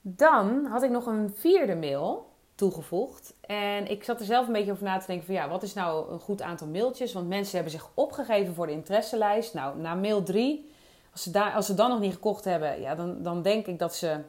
Dan 0.00 0.64
had 0.64 0.82
ik 0.82 0.90
nog 0.90 1.06
een 1.06 1.34
vierde 1.34 1.76
mail 1.76 2.28
toegevoegd. 2.54 3.34
En 3.40 3.90
ik 3.90 4.04
zat 4.04 4.20
er 4.20 4.26
zelf 4.26 4.46
een 4.46 4.52
beetje 4.52 4.72
over 4.72 4.84
na 4.84 4.98
te 4.98 5.06
denken 5.06 5.26
van 5.26 5.34
ja, 5.34 5.48
wat 5.48 5.62
is 5.62 5.74
nou 5.74 6.12
een 6.12 6.20
goed 6.20 6.42
aantal 6.42 6.66
mailtjes? 6.66 7.12
Want 7.12 7.28
mensen 7.28 7.54
hebben 7.54 7.72
zich 7.72 7.90
opgegeven 7.94 8.54
voor 8.54 8.66
de 8.66 8.72
interesselijst. 8.72 9.54
Nou, 9.54 9.78
na 9.78 9.94
mail 9.94 10.22
3, 10.22 10.70
als 11.12 11.22
ze, 11.22 11.30
daar, 11.30 11.52
als 11.52 11.66
ze 11.66 11.74
dan 11.74 11.90
nog 11.90 12.00
niet 12.00 12.12
gekocht 12.12 12.44
hebben, 12.44 12.80
ja, 12.80 12.94
dan, 12.94 13.22
dan 13.22 13.42
denk 13.42 13.66
ik 13.66 13.78
dat 13.78 13.94
ze 13.94 14.20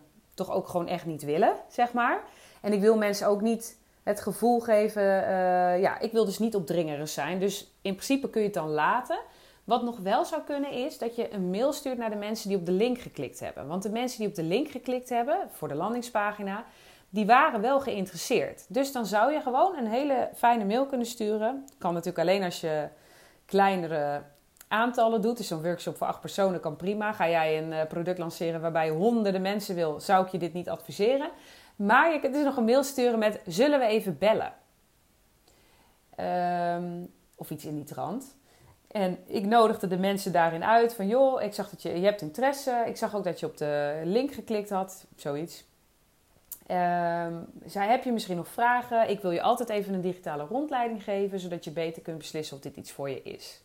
toch 0.45 0.55
ook 0.55 0.67
gewoon 0.67 0.87
echt 0.87 1.05
niet 1.05 1.23
willen, 1.23 1.55
zeg 1.67 1.93
maar. 1.93 2.21
En 2.61 2.73
ik 2.73 2.81
wil 2.81 2.97
mensen 2.97 3.27
ook 3.27 3.41
niet 3.41 3.77
het 4.03 4.21
gevoel 4.21 4.59
geven, 4.59 5.03
uh, 5.03 5.81
ja, 5.81 5.99
ik 5.99 6.11
wil 6.11 6.25
dus 6.25 6.39
niet 6.39 6.55
opdringerig 6.55 7.09
zijn. 7.09 7.39
Dus 7.39 7.73
in 7.81 7.93
principe 7.93 8.29
kun 8.29 8.41
je 8.41 8.47
het 8.47 8.55
dan 8.55 8.69
laten. 8.69 9.19
Wat 9.63 9.83
nog 9.83 9.97
wel 9.99 10.25
zou 10.25 10.41
kunnen 10.41 10.71
is 10.71 10.97
dat 10.97 11.15
je 11.15 11.33
een 11.33 11.49
mail 11.49 11.73
stuurt 11.73 11.97
naar 11.97 12.09
de 12.09 12.15
mensen 12.15 12.49
die 12.49 12.57
op 12.57 12.65
de 12.65 12.71
link 12.71 12.99
geklikt 12.99 13.39
hebben. 13.39 13.67
Want 13.67 13.83
de 13.83 13.89
mensen 13.89 14.19
die 14.19 14.27
op 14.27 14.35
de 14.35 14.43
link 14.43 14.69
geklikt 14.69 15.09
hebben 15.09 15.37
voor 15.51 15.67
de 15.67 15.75
landingspagina, 15.75 16.65
die 17.09 17.25
waren 17.25 17.61
wel 17.61 17.79
geïnteresseerd. 17.79 18.65
Dus 18.67 18.91
dan 18.91 19.05
zou 19.05 19.33
je 19.33 19.41
gewoon 19.41 19.77
een 19.77 19.87
hele 19.87 20.29
fijne 20.35 20.65
mail 20.65 20.85
kunnen 20.85 21.07
sturen. 21.07 21.65
Kan 21.77 21.93
natuurlijk 21.93 22.19
alleen 22.19 22.43
als 22.43 22.61
je 22.61 22.87
kleinere 23.45 24.21
aantallen 24.69 25.21
doet. 25.21 25.37
Dus 25.37 25.47
zo'n 25.47 25.63
workshop 25.63 25.97
voor 25.97 26.07
acht 26.07 26.21
personen 26.21 26.59
kan 26.59 26.75
prima. 26.75 27.13
Ga 27.13 27.29
jij 27.29 27.57
een 27.57 27.73
eh, 27.73 27.87
product 27.87 28.17
lanceren 28.17 28.61
waarbij 28.61 28.89
honderden 28.89 29.41
mensen 29.41 29.75
wil, 29.75 29.99
zou 29.99 30.25
ik 30.25 30.31
je 30.31 30.37
dit 30.37 30.53
niet 30.53 30.69
adviseren. 30.69 31.29
Maar 31.75 32.13
je 32.13 32.19
kunt 32.19 32.33
dus 32.33 32.43
nog 32.43 32.57
een 32.57 32.65
mail 32.65 32.83
sturen 32.83 33.19
met: 33.19 33.41
zullen 33.45 33.79
we 33.79 33.85
even 33.85 34.17
bellen? 34.17 34.53
Um, 36.19 37.13
of 37.35 37.49
iets 37.49 37.65
in 37.65 37.75
die 37.75 37.83
trant. 37.83 38.35
En 38.91 39.17
ik 39.25 39.45
nodigde 39.45 39.87
de 39.87 39.97
mensen 39.97 40.31
daarin 40.31 40.63
uit 40.63 40.93
van 40.93 41.07
joh, 41.07 41.41
ik 41.41 41.53
zag 41.53 41.69
dat 41.69 41.81
je, 41.81 41.99
je 41.99 42.05
hebt 42.05 42.21
interesse. 42.21 42.83
Ik 42.87 42.97
zag 42.97 43.15
ook 43.15 43.23
dat 43.23 43.39
je 43.39 43.45
op 43.45 43.57
de 43.57 44.01
link 44.03 44.33
geklikt 44.33 44.69
had, 44.69 45.05
zoiets. 45.15 45.67
Um, 46.71 47.45
zei, 47.65 47.89
heb 47.89 48.03
je 48.03 48.11
misschien 48.11 48.35
nog 48.35 48.47
vragen? 48.47 49.09
Ik 49.09 49.19
wil 49.19 49.31
je 49.31 49.41
altijd 49.41 49.69
even 49.69 49.93
een 49.93 50.01
digitale 50.01 50.43
rondleiding 50.43 51.03
geven, 51.03 51.39
zodat 51.39 51.63
je 51.63 51.71
beter 51.71 52.01
kunt 52.01 52.17
beslissen 52.17 52.55
of 52.55 52.61
dit 52.61 52.75
iets 52.75 52.91
voor 52.91 53.09
je 53.09 53.21
is. 53.21 53.61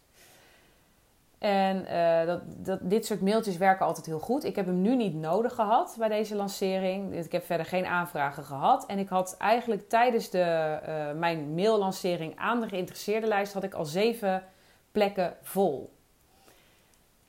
En 1.39 1.85
uh, 1.93 2.27
dat, 2.27 2.41
dat, 2.47 2.79
dit 2.83 3.07
soort 3.07 3.21
mailtjes 3.21 3.57
werken 3.57 3.87
altijd 3.87 4.07
heel 4.07 4.19
goed. 4.19 4.45
Ik 4.45 4.57
heb 4.57 4.67
hem 4.67 4.81
nu 4.81 4.97
niet 4.97 5.15
nodig 5.15 5.55
gehad 5.55 5.97
bij 5.99 6.09
deze 6.09 6.35
lancering. 6.35 7.15
Ik 7.15 7.33
heb 7.33 7.45
verder 7.45 7.67
geen 7.67 7.87
aanvragen 7.87 8.45
gehad. 8.45 8.87
En 8.87 8.99
ik 8.99 9.09
had 9.09 9.37
eigenlijk 9.39 9.89
tijdens 9.89 10.31
de, 10.31 10.79
uh, 10.89 11.19
mijn 11.19 11.55
maillancering 11.55 12.37
aan 12.37 12.61
de 12.61 12.69
geïnteresseerde 12.69 13.27
lijst... 13.27 13.53
had 13.53 13.65
ik 13.65 13.75
al 13.75 13.85
zeven 13.85 14.43
plekken 14.93 15.37
vol. 15.43 15.94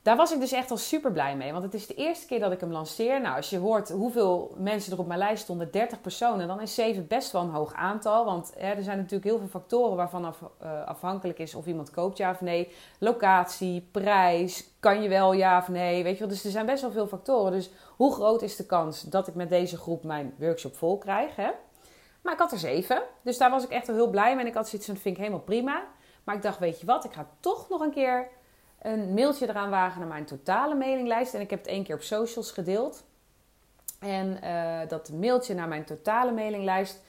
Daar 0.06 0.15
was 0.15 0.32
ik 0.32 0.39
dus 0.39 0.52
echt 0.52 0.72
al 0.72 0.78
super 0.78 1.12
blij 1.12 1.36
mee. 1.36 1.52
Want 1.52 1.63
het 1.63 1.74
is 1.74 1.88
de 1.88 1.94
eerste 1.94 2.26
keer 2.26 2.39
dat 2.39 2.52
ik 2.52 2.60
hem 2.60 2.72
lanceer. 2.72 3.22
Nou, 3.22 3.36
als 3.36 3.50
je 3.50 3.58
hoort 3.58 3.89
hoeveel 3.89 4.56
mensen 4.58 4.94
er 4.94 5.00
op 5.00 5.08
mijn 5.08 5.20
lijst 5.20 5.44
stonden, 5.44 5.72
30 5.72 6.02
personen, 6.02 6.48
dan 6.48 6.62
is 6.62 6.76
7 6.76 7.08
best 7.08 7.32
wel 7.32 7.41
een 7.41 7.50
hoog 7.50 7.74
aantal. 7.74 8.26
Want 8.26 8.54
er 8.58 8.84
zijn 8.84 8.98
natuurlijk 8.98 9.24
heel 9.24 9.38
veel 9.38 9.48
factoren 9.48 9.96
waarvan 9.96 10.26
af, 10.26 10.41
uh, 10.63 10.88
afhankelijk 10.88 11.39
is 11.39 11.56
of 11.56 11.65
iemand 11.65 11.91
koopt 11.91 12.18
ja 12.18 12.32
of 12.32 12.41
nee. 12.41 12.72
Locatie, 13.00 13.89
prijs, 13.91 14.70
kan 14.80 15.02
je 15.02 15.10
wel 15.10 15.34
ja 15.34 15.58
of 15.58 15.68
nee. 15.68 16.04
Weet 16.04 16.13
je 16.13 16.20
wel? 16.20 16.28
Dus 16.28 16.46
er 16.46 16.52
zijn 16.52 16.65
best 16.65 16.82
wel 16.82 16.91
veel 16.91 17.08
factoren. 17.08 17.52
Dus 17.52 17.70
hoe 17.96 18.13
groot 18.13 18.41
is 18.41 18.56
de 18.56 18.65
kans 18.65 19.02
dat 19.02 19.28
ik 19.28 19.36
met 19.36 19.50
deze 19.50 19.78
groep 19.78 20.04
mijn 20.04 20.34
workshop 20.39 20.76
vol 20.76 20.98
krijg? 20.98 21.36
Hè? 21.36 21.50
Maar 22.22 22.34
ik 22.34 22.39
had 22.39 22.52
er 22.52 22.60
7. 22.60 23.02
Dus 23.22 23.38
daar 23.38 23.50
was 23.50 23.63
ik 23.63 23.70
echt 23.70 23.88
wel 23.88 23.96
heel 23.96 24.10
blij 24.10 24.32
mee. 24.32 24.44
En 24.44 24.50
ik 24.50 24.56
had 24.56 24.68
zoiets 24.68 24.88
van, 24.88 24.98
vind 24.98 25.15
ik 25.15 25.22
helemaal 25.22 25.46
prima. 25.46 25.84
Maar 26.24 26.36
ik 26.36 26.41
dacht, 26.41 26.60
weet 26.60 26.80
je 26.80 26.86
wat, 26.86 27.06
ik 27.06 27.13
ga 27.13 27.30
toch 27.39 27.70
nog 27.70 27.82
een 27.82 27.91
keer 27.91 28.28
een 28.82 29.14
mailtje 29.14 29.50
eraan 29.50 29.70
wagen 29.70 30.00
naar 30.00 30.10
mijn 30.10 30.26
totale 30.26 30.76
mailinglijst. 30.76 31.34
En 31.34 31.42
ik 31.42 31.50
heb 31.50 31.60
het 31.60 31.68
één 31.68 31.84
keer 31.84 31.96
op 31.96 32.02
socials 32.02 32.52
gedeeld. 32.52 33.04
En 34.00 34.40
uh, 34.44 34.90
dat 34.90 35.10
mailtje 35.12 35.54
naar 35.54 35.68
mijn 35.68 35.86
totale 35.86 36.32
mailinglijst, 36.32 37.02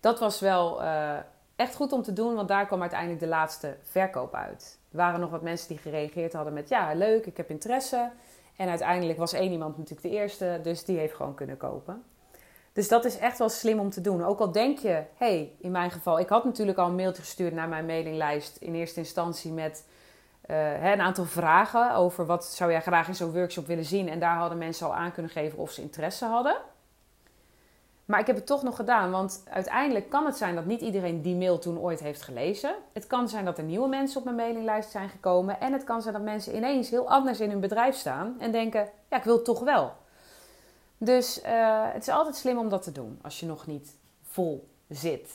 dat 0.00 0.18
was 0.18 0.40
wel 0.40 0.82
uh, 0.82 1.16
echt 1.56 1.74
goed 1.74 1.92
om 1.92 2.02
te 2.02 2.12
doen, 2.12 2.34
want 2.34 2.48
daar 2.48 2.66
kwam 2.66 2.80
uiteindelijk 2.80 3.20
de 3.20 3.26
laatste 3.26 3.76
verkoop 3.82 4.34
uit. 4.34 4.78
Er 4.90 4.96
waren 4.96 5.20
nog 5.20 5.30
wat 5.30 5.42
mensen 5.42 5.68
die 5.68 5.78
gereageerd 5.78 6.32
hadden 6.32 6.52
met 6.52 6.68
ja, 6.68 6.94
leuk, 6.94 7.26
ik 7.26 7.36
heb 7.36 7.50
interesse. 7.50 8.10
En 8.56 8.68
uiteindelijk 8.68 9.18
was 9.18 9.32
één 9.32 9.52
iemand 9.52 9.76
natuurlijk 9.76 10.08
de 10.08 10.14
eerste, 10.14 10.60
dus 10.62 10.84
die 10.84 10.98
heeft 10.98 11.14
gewoon 11.14 11.34
kunnen 11.34 11.56
kopen. 11.56 12.04
Dus 12.72 12.88
dat 12.88 13.04
is 13.04 13.18
echt 13.18 13.38
wel 13.38 13.48
slim 13.48 13.78
om 13.78 13.90
te 13.90 14.00
doen. 14.00 14.24
Ook 14.24 14.38
al 14.40 14.52
denk 14.52 14.78
je, 14.78 15.02
hey, 15.16 15.52
in 15.58 15.70
mijn 15.70 15.90
geval, 15.90 16.18
ik 16.18 16.28
had 16.28 16.44
natuurlijk 16.44 16.78
al 16.78 16.86
een 16.86 16.94
mailtje 16.94 17.22
gestuurd 17.22 17.52
naar 17.52 17.68
mijn 17.68 17.86
mailinglijst 17.86 18.56
in 18.56 18.74
eerste 18.74 18.98
instantie 18.98 19.52
met 19.52 19.84
uh, 20.50 20.90
een 20.90 21.00
aantal 21.00 21.24
vragen 21.24 21.94
over 21.94 22.26
wat 22.26 22.44
zou 22.44 22.70
jij 22.70 22.80
graag 22.80 23.08
in 23.08 23.14
zo'n 23.14 23.32
workshop 23.32 23.66
willen 23.66 23.84
zien. 23.84 24.08
En 24.08 24.20
daar 24.20 24.36
hadden 24.36 24.58
mensen 24.58 24.86
al 24.86 24.94
aan 24.94 25.12
kunnen 25.12 25.32
geven 25.32 25.58
of 25.58 25.70
ze 25.70 25.82
interesse 25.82 26.24
hadden. 26.24 26.56
Maar 28.04 28.20
ik 28.20 28.26
heb 28.26 28.36
het 28.36 28.46
toch 28.46 28.62
nog 28.62 28.76
gedaan, 28.76 29.10
want 29.10 29.44
uiteindelijk 29.50 30.10
kan 30.10 30.26
het 30.26 30.36
zijn 30.36 30.54
dat 30.54 30.64
niet 30.64 30.80
iedereen 30.80 31.22
die 31.22 31.34
mail 31.34 31.58
toen 31.58 31.78
ooit 31.78 32.00
heeft 32.00 32.22
gelezen. 32.22 32.74
Het 32.92 33.06
kan 33.06 33.28
zijn 33.28 33.44
dat 33.44 33.58
er 33.58 33.64
nieuwe 33.64 33.88
mensen 33.88 34.18
op 34.18 34.24
mijn 34.24 34.36
mailinglijst 34.36 34.90
zijn 34.90 35.08
gekomen. 35.08 35.60
En 35.60 35.72
het 35.72 35.84
kan 35.84 36.02
zijn 36.02 36.14
dat 36.14 36.22
mensen 36.22 36.56
ineens 36.56 36.90
heel 36.90 37.08
anders 37.08 37.40
in 37.40 37.50
hun 37.50 37.60
bedrijf 37.60 37.96
staan 37.96 38.36
en 38.38 38.52
denken: 38.52 38.88
ja, 39.10 39.16
ik 39.16 39.24
wil 39.24 39.34
het 39.34 39.44
toch 39.44 39.60
wel. 39.60 39.92
Dus 40.98 41.42
uh, 41.44 41.84
het 41.92 42.02
is 42.02 42.08
altijd 42.08 42.36
slim 42.36 42.58
om 42.58 42.68
dat 42.68 42.82
te 42.82 42.92
doen 42.92 43.18
als 43.22 43.40
je 43.40 43.46
nog 43.46 43.66
niet 43.66 43.96
vol 44.22 44.68
zit. 44.88 45.30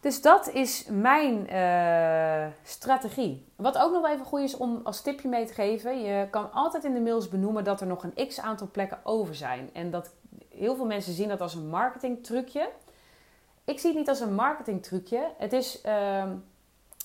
Dus 0.00 0.22
dat 0.22 0.48
is 0.48 0.86
mijn 0.90 1.52
uh, 1.52 2.52
strategie. 2.62 3.46
Wat 3.56 3.78
ook 3.78 3.92
nog 3.92 4.08
even 4.08 4.24
goed 4.24 4.40
is 4.40 4.56
om 4.56 4.80
als 4.84 5.02
tipje 5.02 5.28
mee 5.28 5.46
te 5.46 5.54
geven. 5.54 6.02
Je 6.02 6.26
kan 6.30 6.52
altijd 6.52 6.84
in 6.84 6.94
de 6.94 7.00
mails 7.00 7.28
benoemen 7.28 7.64
dat 7.64 7.80
er 7.80 7.86
nog 7.86 8.04
een 8.04 8.26
x 8.28 8.40
aantal 8.40 8.68
plekken 8.72 8.98
over 9.02 9.34
zijn. 9.34 9.70
En 9.72 9.90
dat 9.90 10.10
heel 10.48 10.76
veel 10.76 10.86
mensen 10.86 11.12
zien 11.12 11.28
dat 11.28 11.40
als 11.40 11.54
een 11.54 11.68
marketingtrucje. 11.68 12.68
Ik 13.64 13.78
zie 13.78 13.88
het 13.90 13.98
niet 13.98 14.08
als 14.08 14.20
een 14.20 14.34
marketingtrucje. 14.34 15.28
Het 15.38 15.52
is 15.52 15.80
uh, 15.86 16.24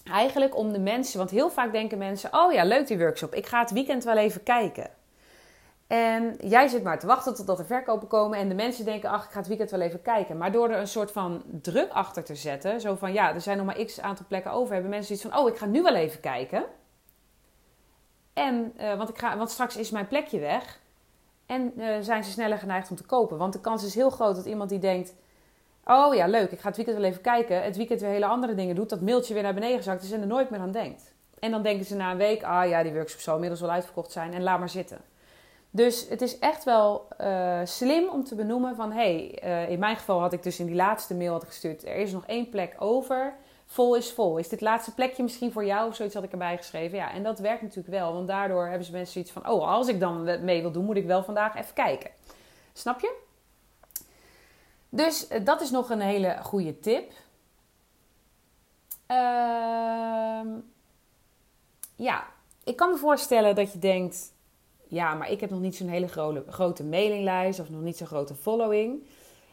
eigenlijk 0.03 0.57
om 0.57 0.71
de 0.71 0.79
mensen... 0.79 1.17
Want 1.17 1.29
heel 1.29 1.49
vaak 1.49 1.71
denken 1.71 1.97
mensen... 1.97 2.33
Oh 2.33 2.53
ja, 2.53 2.63
leuk 2.63 2.87
die 2.87 2.97
workshop. 2.97 3.33
Ik 3.33 3.45
ga 3.45 3.59
het 3.59 3.71
weekend 3.71 4.03
wel 4.03 4.17
even 4.17 4.43
kijken. 4.43 4.89
En 5.87 6.35
jij 6.39 6.67
zit 6.67 6.83
maar 6.83 6.99
te 6.99 7.07
wachten 7.07 7.35
totdat 7.35 7.59
er 7.59 7.65
verkopen 7.65 8.07
komen. 8.07 8.37
En 8.37 8.49
de 8.49 8.55
mensen 8.55 8.85
denken, 8.85 9.09
ach, 9.09 9.25
ik 9.25 9.31
ga 9.31 9.37
het 9.37 9.47
weekend 9.47 9.71
wel 9.71 9.81
even 9.81 10.01
kijken. 10.01 10.37
Maar 10.37 10.51
door 10.51 10.69
er 10.69 10.79
een 10.79 10.87
soort 10.87 11.11
van 11.11 11.43
druk 11.61 11.91
achter 11.91 12.23
te 12.23 12.35
zetten. 12.35 12.81
Zo 12.81 12.95
van, 12.95 13.13
ja, 13.13 13.33
er 13.33 13.41
zijn 13.41 13.57
nog 13.57 13.65
maar 13.65 13.85
x 13.85 14.01
aantal 14.01 14.25
plekken 14.27 14.51
over. 14.51 14.73
Hebben 14.73 14.91
mensen 14.91 15.13
iets 15.13 15.23
van, 15.23 15.37
oh, 15.37 15.49
ik 15.49 15.57
ga 15.57 15.65
nu 15.65 15.81
wel 15.81 15.95
even 15.95 16.19
kijken. 16.19 16.65
En, 18.33 18.73
uh, 18.79 18.97
want, 18.97 19.09
ik 19.09 19.17
ga, 19.17 19.37
want 19.37 19.49
straks 19.49 19.77
is 19.77 19.91
mijn 19.91 20.07
plekje 20.07 20.39
weg. 20.39 20.79
En 21.45 21.73
uh, 21.77 21.95
zijn 22.01 22.23
ze 22.23 22.31
sneller 22.31 22.57
geneigd 22.57 22.89
om 22.89 22.95
te 22.95 23.05
kopen. 23.05 23.37
Want 23.37 23.53
de 23.53 23.61
kans 23.61 23.83
is 23.83 23.95
heel 23.95 24.09
groot 24.09 24.35
dat 24.35 24.45
iemand 24.45 24.69
die 24.69 24.79
denkt... 24.79 25.13
Oh 25.83 26.15
ja, 26.15 26.27
leuk, 26.27 26.51
ik 26.51 26.59
ga 26.59 26.67
het 26.67 26.75
weekend 26.75 26.97
wel 26.97 27.05
even 27.05 27.21
kijken. 27.21 27.63
Het 27.63 27.77
weekend 27.77 28.01
weer 28.01 28.09
hele 28.09 28.25
andere 28.25 28.55
dingen 28.55 28.75
doet. 28.75 28.89
Dat 28.89 29.01
mailtje 29.01 29.33
weer 29.33 29.43
naar 29.43 29.53
beneden 29.53 29.77
gezakt 29.77 30.03
is 30.03 30.11
en 30.11 30.21
er 30.21 30.27
nooit 30.27 30.49
meer 30.49 30.59
aan 30.59 30.71
denkt. 30.71 31.13
En 31.39 31.51
dan 31.51 31.61
denken 31.61 31.85
ze 31.85 31.95
na 31.95 32.11
een 32.11 32.17
week... 32.17 32.43
Ah 32.43 32.69
ja, 32.69 32.83
die 32.83 32.93
workshop 32.93 33.19
zal 33.19 33.33
inmiddels 33.33 33.61
wel 33.61 33.69
uitverkocht 33.69 34.11
zijn. 34.11 34.33
En 34.33 34.43
laat 34.43 34.59
maar 34.59 34.69
zitten. 34.69 34.97
Dus 35.75 36.09
het 36.09 36.21
is 36.21 36.39
echt 36.39 36.63
wel 36.63 37.07
uh, 37.21 37.59
slim 37.63 38.09
om 38.09 38.23
te 38.23 38.35
benoemen 38.35 38.75
van... 38.75 38.91
hey, 38.91 39.41
uh, 39.43 39.69
in 39.69 39.79
mijn 39.79 39.95
geval 39.95 40.19
had 40.19 40.33
ik 40.33 40.43
dus 40.43 40.59
in 40.59 40.65
die 40.65 40.75
laatste 40.75 41.15
mail 41.15 41.31
had 41.31 41.43
gestuurd... 41.43 41.85
er 41.85 41.95
is 41.95 42.11
nog 42.11 42.25
één 42.25 42.49
plek 42.49 42.75
over, 42.79 43.35
vol 43.65 43.95
is 43.95 44.11
vol. 44.11 44.37
Is 44.37 44.49
dit 44.49 44.61
laatste 44.61 44.93
plekje 44.93 45.23
misschien 45.23 45.51
voor 45.51 45.65
jou 45.65 45.89
of 45.89 45.95
zoiets 45.95 46.15
had 46.15 46.23
ik 46.23 46.31
erbij 46.31 46.57
geschreven? 46.57 46.97
Ja, 46.97 47.11
en 47.11 47.23
dat 47.23 47.39
werkt 47.39 47.61
natuurlijk 47.61 47.89
wel. 47.89 48.13
Want 48.13 48.27
daardoor 48.27 48.67
hebben 48.67 48.85
ze 48.85 48.91
mensen 48.91 49.13
zoiets 49.13 49.31
van... 49.31 49.49
oh, 49.49 49.67
als 49.67 49.87
ik 49.87 49.99
dan 49.99 50.43
mee 50.43 50.61
wil 50.61 50.71
doen, 50.71 50.85
moet 50.85 50.95
ik 50.95 51.05
wel 51.05 51.23
vandaag 51.23 51.55
even 51.55 51.73
kijken. 51.73 52.11
Snap 52.73 52.99
je? 52.99 53.15
Dus 54.89 55.31
uh, 55.31 55.45
dat 55.45 55.61
is 55.61 55.71
nog 55.71 55.89
een 55.89 56.01
hele 56.01 56.37
goede 56.41 56.79
tip. 56.79 57.11
Ehm, 59.05 60.47
ja, 61.95 62.27
ik 62.63 62.75
kan 62.75 62.89
me 62.89 62.97
voorstellen 62.97 63.55
dat 63.55 63.73
je 63.73 63.79
denkt 63.79 64.33
ja, 64.87 65.13
maar 65.13 65.31
ik 65.31 65.39
heb 65.39 65.49
nog 65.49 65.59
niet 65.59 65.75
zo'n 65.75 65.87
hele 65.87 66.07
grote, 66.47 66.83
mailinglijst 66.83 67.59
of 67.59 67.69
nog 67.69 67.81
niet 67.81 67.97
zo'n 67.97 68.07
grote 68.07 68.35
following. 68.35 69.07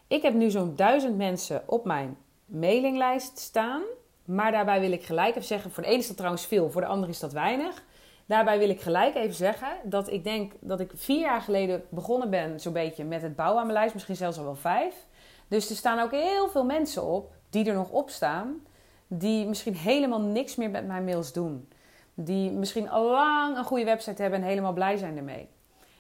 Ik 0.07 0.23
heb 0.23 0.35
nu 0.35 0.51
zo'n 0.51 0.77
duizend 0.77 1.17
mensen 1.17 1.63
op 1.67 1.85
mijn 1.85 2.17
mailinglijst 2.45 3.39
staan. 3.39 3.83
Maar 4.25 4.53
daarbij 4.53 4.81
wil 4.81 4.93
ik 4.93 5.03
gelijk 5.03 5.31
even 5.31 5.47
zeggen: 5.47 5.71
voor 5.71 5.83
de 5.83 5.89
ene 5.89 5.99
is 5.99 6.07
dat 6.07 6.17
trouwens 6.17 6.47
veel, 6.47 6.71
voor 6.71 6.81
de 6.81 6.87
andere 6.87 7.13
is 7.13 7.21
dat 7.21 7.33
weinig. 7.33 7.85
Daarbij 8.27 8.59
wil 8.59 8.69
ik 8.69 8.81
gelijk 8.81 9.15
even 9.15 9.35
zeggen 9.35 9.69
dat 9.85 10.11
ik 10.11 10.25
denk 10.25 10.53
dat 10.61 10.81
ik 10.81 10.91
vier 10.95 11.21
jaar 11.21 11.41
geleden 11.41 11.83
begonnen 11.89 12.31
ben, 12.31 12.61
zo'n 12.61 12.73
beetje 12.73 13.05
met 13.05 13.23
het 13.23 13.37
bouwen 13.37 13.61
aan 13.61 13.67
mijn 13.67 13.79
lijst, 13.79 13.95
misschien 13.95 14.17
zelfs 14.17 14.39
al 14.39 14.45
wel 14.45 14.55
vijf. 14.55 15.07
Dus 15.49 15.71
er 15.71 15.77
staan 15.77 16.01
ook 16.01 16.11
heel 16.11 16.49
veel 16.49 16.65
mensen 16.65 17.05
op 17.05 17.33
die 17.51 17.65
er 17.65 17.75
nog 17.75 17.91
op 17.91 18.11
staan, 18.11 18.63
die 19.07 19.47
misschien 19.47 19.77
helemaal 19.77 20.21
niks 20.21 20.57
meer 20.57 20.71
met 20.71 20.87
mijn 20.87 21.05
mails 21.05 21.33
doen 21.33 21.69
die 22.25 22.51
misschien 22.51 22.91
al 22.91 23.11
lang 23.11 23.57
een 23.57 23.65
goede 23.65 23.85
website 23.85 24.23
hebben 24.23 24.41
en 24.41 24.47
helemaal 24.47 24.73
blij 24.73 24.97
zijn 24.97 25.17
ermee. 25.17 25.49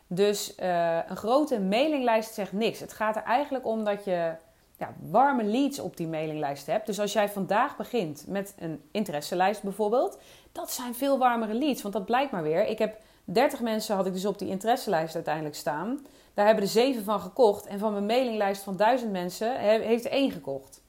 Dus 0.06 0.54
uh, 0.60 0.98
een 1.08 1.16
grote 1.16 1.60
mailinglijst 1.60 2.34
zegt 2.34 2.52
niks. 2.52 2.80
Het 2.80 2.92
gaat 2.92 3.16
er 3.16 3.22
eigenlijk 3.22 3.66
om 3.66 3.84
dat 3.84 4.04
je 4.04 4.34
ja, 4.78 4.94
warme 5.10 5.44
leads 5.44 5.78
op 5.78 5.96
die 5.96 6.08
mailinglijst 6.08 6.66
hebt. 6.66 6.86
Dus 6.86 7.00
als 7.00 7.12
jij 7.12 7.28
vandaag 7.28 7.76
begint 7.76 8.24
met 8.26 8.54
een 8.58 8.82
interesselijst 8.90 9.62
bijvoorbeeld, 9.62 10.18
dat 10.52 10.70
zijn 10.70 10.94
veel 10.94 11.18
warmere 11.18 11.54
leads. 11.54 11.82
Want 11.82 11.94
dat 11.94 12.04
blijkt 12.04 12.32
maar 12.32 12.42
weer. 12.42 12.66
Ik 12.66 12.78
heb 12.78 13.00
30 13.24 13.60
mensen 13.60 13.96
had 13.96 14.06
ik 14.06 14.12
dus 14.12 14.26
op 14.26 14.38
die 14.38 14.48
interesselijst 14.48 15.14
uiteindelijk 15.14 15.54
staan. 15.54 16.06
Daar 16.34 16.46
hebben 16.46 16.64
er 16.64 16.70
7 16.70 17.04
van 17.04 17.20
gekocht. 17.20 17.66
En 17.66 17.78
van 17.78 17.92
mijn 17.92 18.06
mailinglijst 18.06 18.62
van 18.62 18.76
1000 18.76 19.12
mensen 19.12 19.58
heeft 19.58 20.04
er 20.04 20.10
één 20.10 20.30
gekocht. 20.30 20.82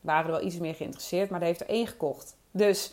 Waren 0.00 0.24
er 0.24 0.36
wel 0.36 0.46
iets 0.46 0.58
meer 0.58 0.74
geïnteresseerd, 0.74 1.30
maar 1.30 1.40
er 1.40 1.46
heeft 1.46 1.60
er 1.60 1.68
één 1.68 1.86
gekocht. 1.86 2.36
Dus 2.50 2.92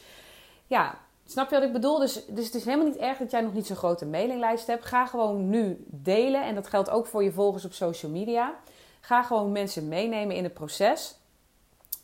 ja, 0.67 0.97
Snap 1.29 1.49
je 1.49 1.55
wat 1.55 1.63
ik 1.63 1.73
bedoel? 1.73 1.99
Dus, 1.99 2.25
dus 2.25 2.45
het 2.45 2.55
is 2.55 2.65
helemaal 2.65 2.85
niet 2.85 2.97
erg 2.97 3.17
dat 3.17 3.31
jij 3.31 3.41
nog 3.41 3.53
niet 3.53 3.67
zo'n 3.67 3.75
grote 3.75 4.05
mailinglijst 4.05 4.67
hebt. 4.67 4.85
Ga 4.85 5.05
gewoon 5.05 5.49
nu 5.49 5.85
delen. 5.87 6.43
En 6.43 6.55
dat 6.55 6.67
geldt 6.67 6.89
ook 6.89 7.05
voor 7.05 7.23
je 7.23 7.31
volgers 7.31 7.65
op 7.65 7.73
social 7.73 8.11
media. 8.11 8.53
Ga 9.01 9.23
gewoon 9.23 9.51
mensen 9.51 9.87
meenemen 9.87 10.35
in 10.35 10.43
het 10.43 10.53
proces. 10.53 11.15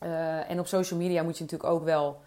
Uh, 0.04 0.50
en 0.50 0.60
op 0.60 0.68
social 0.68 1.00
media 1.00 1.24
moet 1.24 1.38
je 1.38 1.44
natuurlijk 1.44 1.70
ook 1.70 1.84
wel 1.84 2.22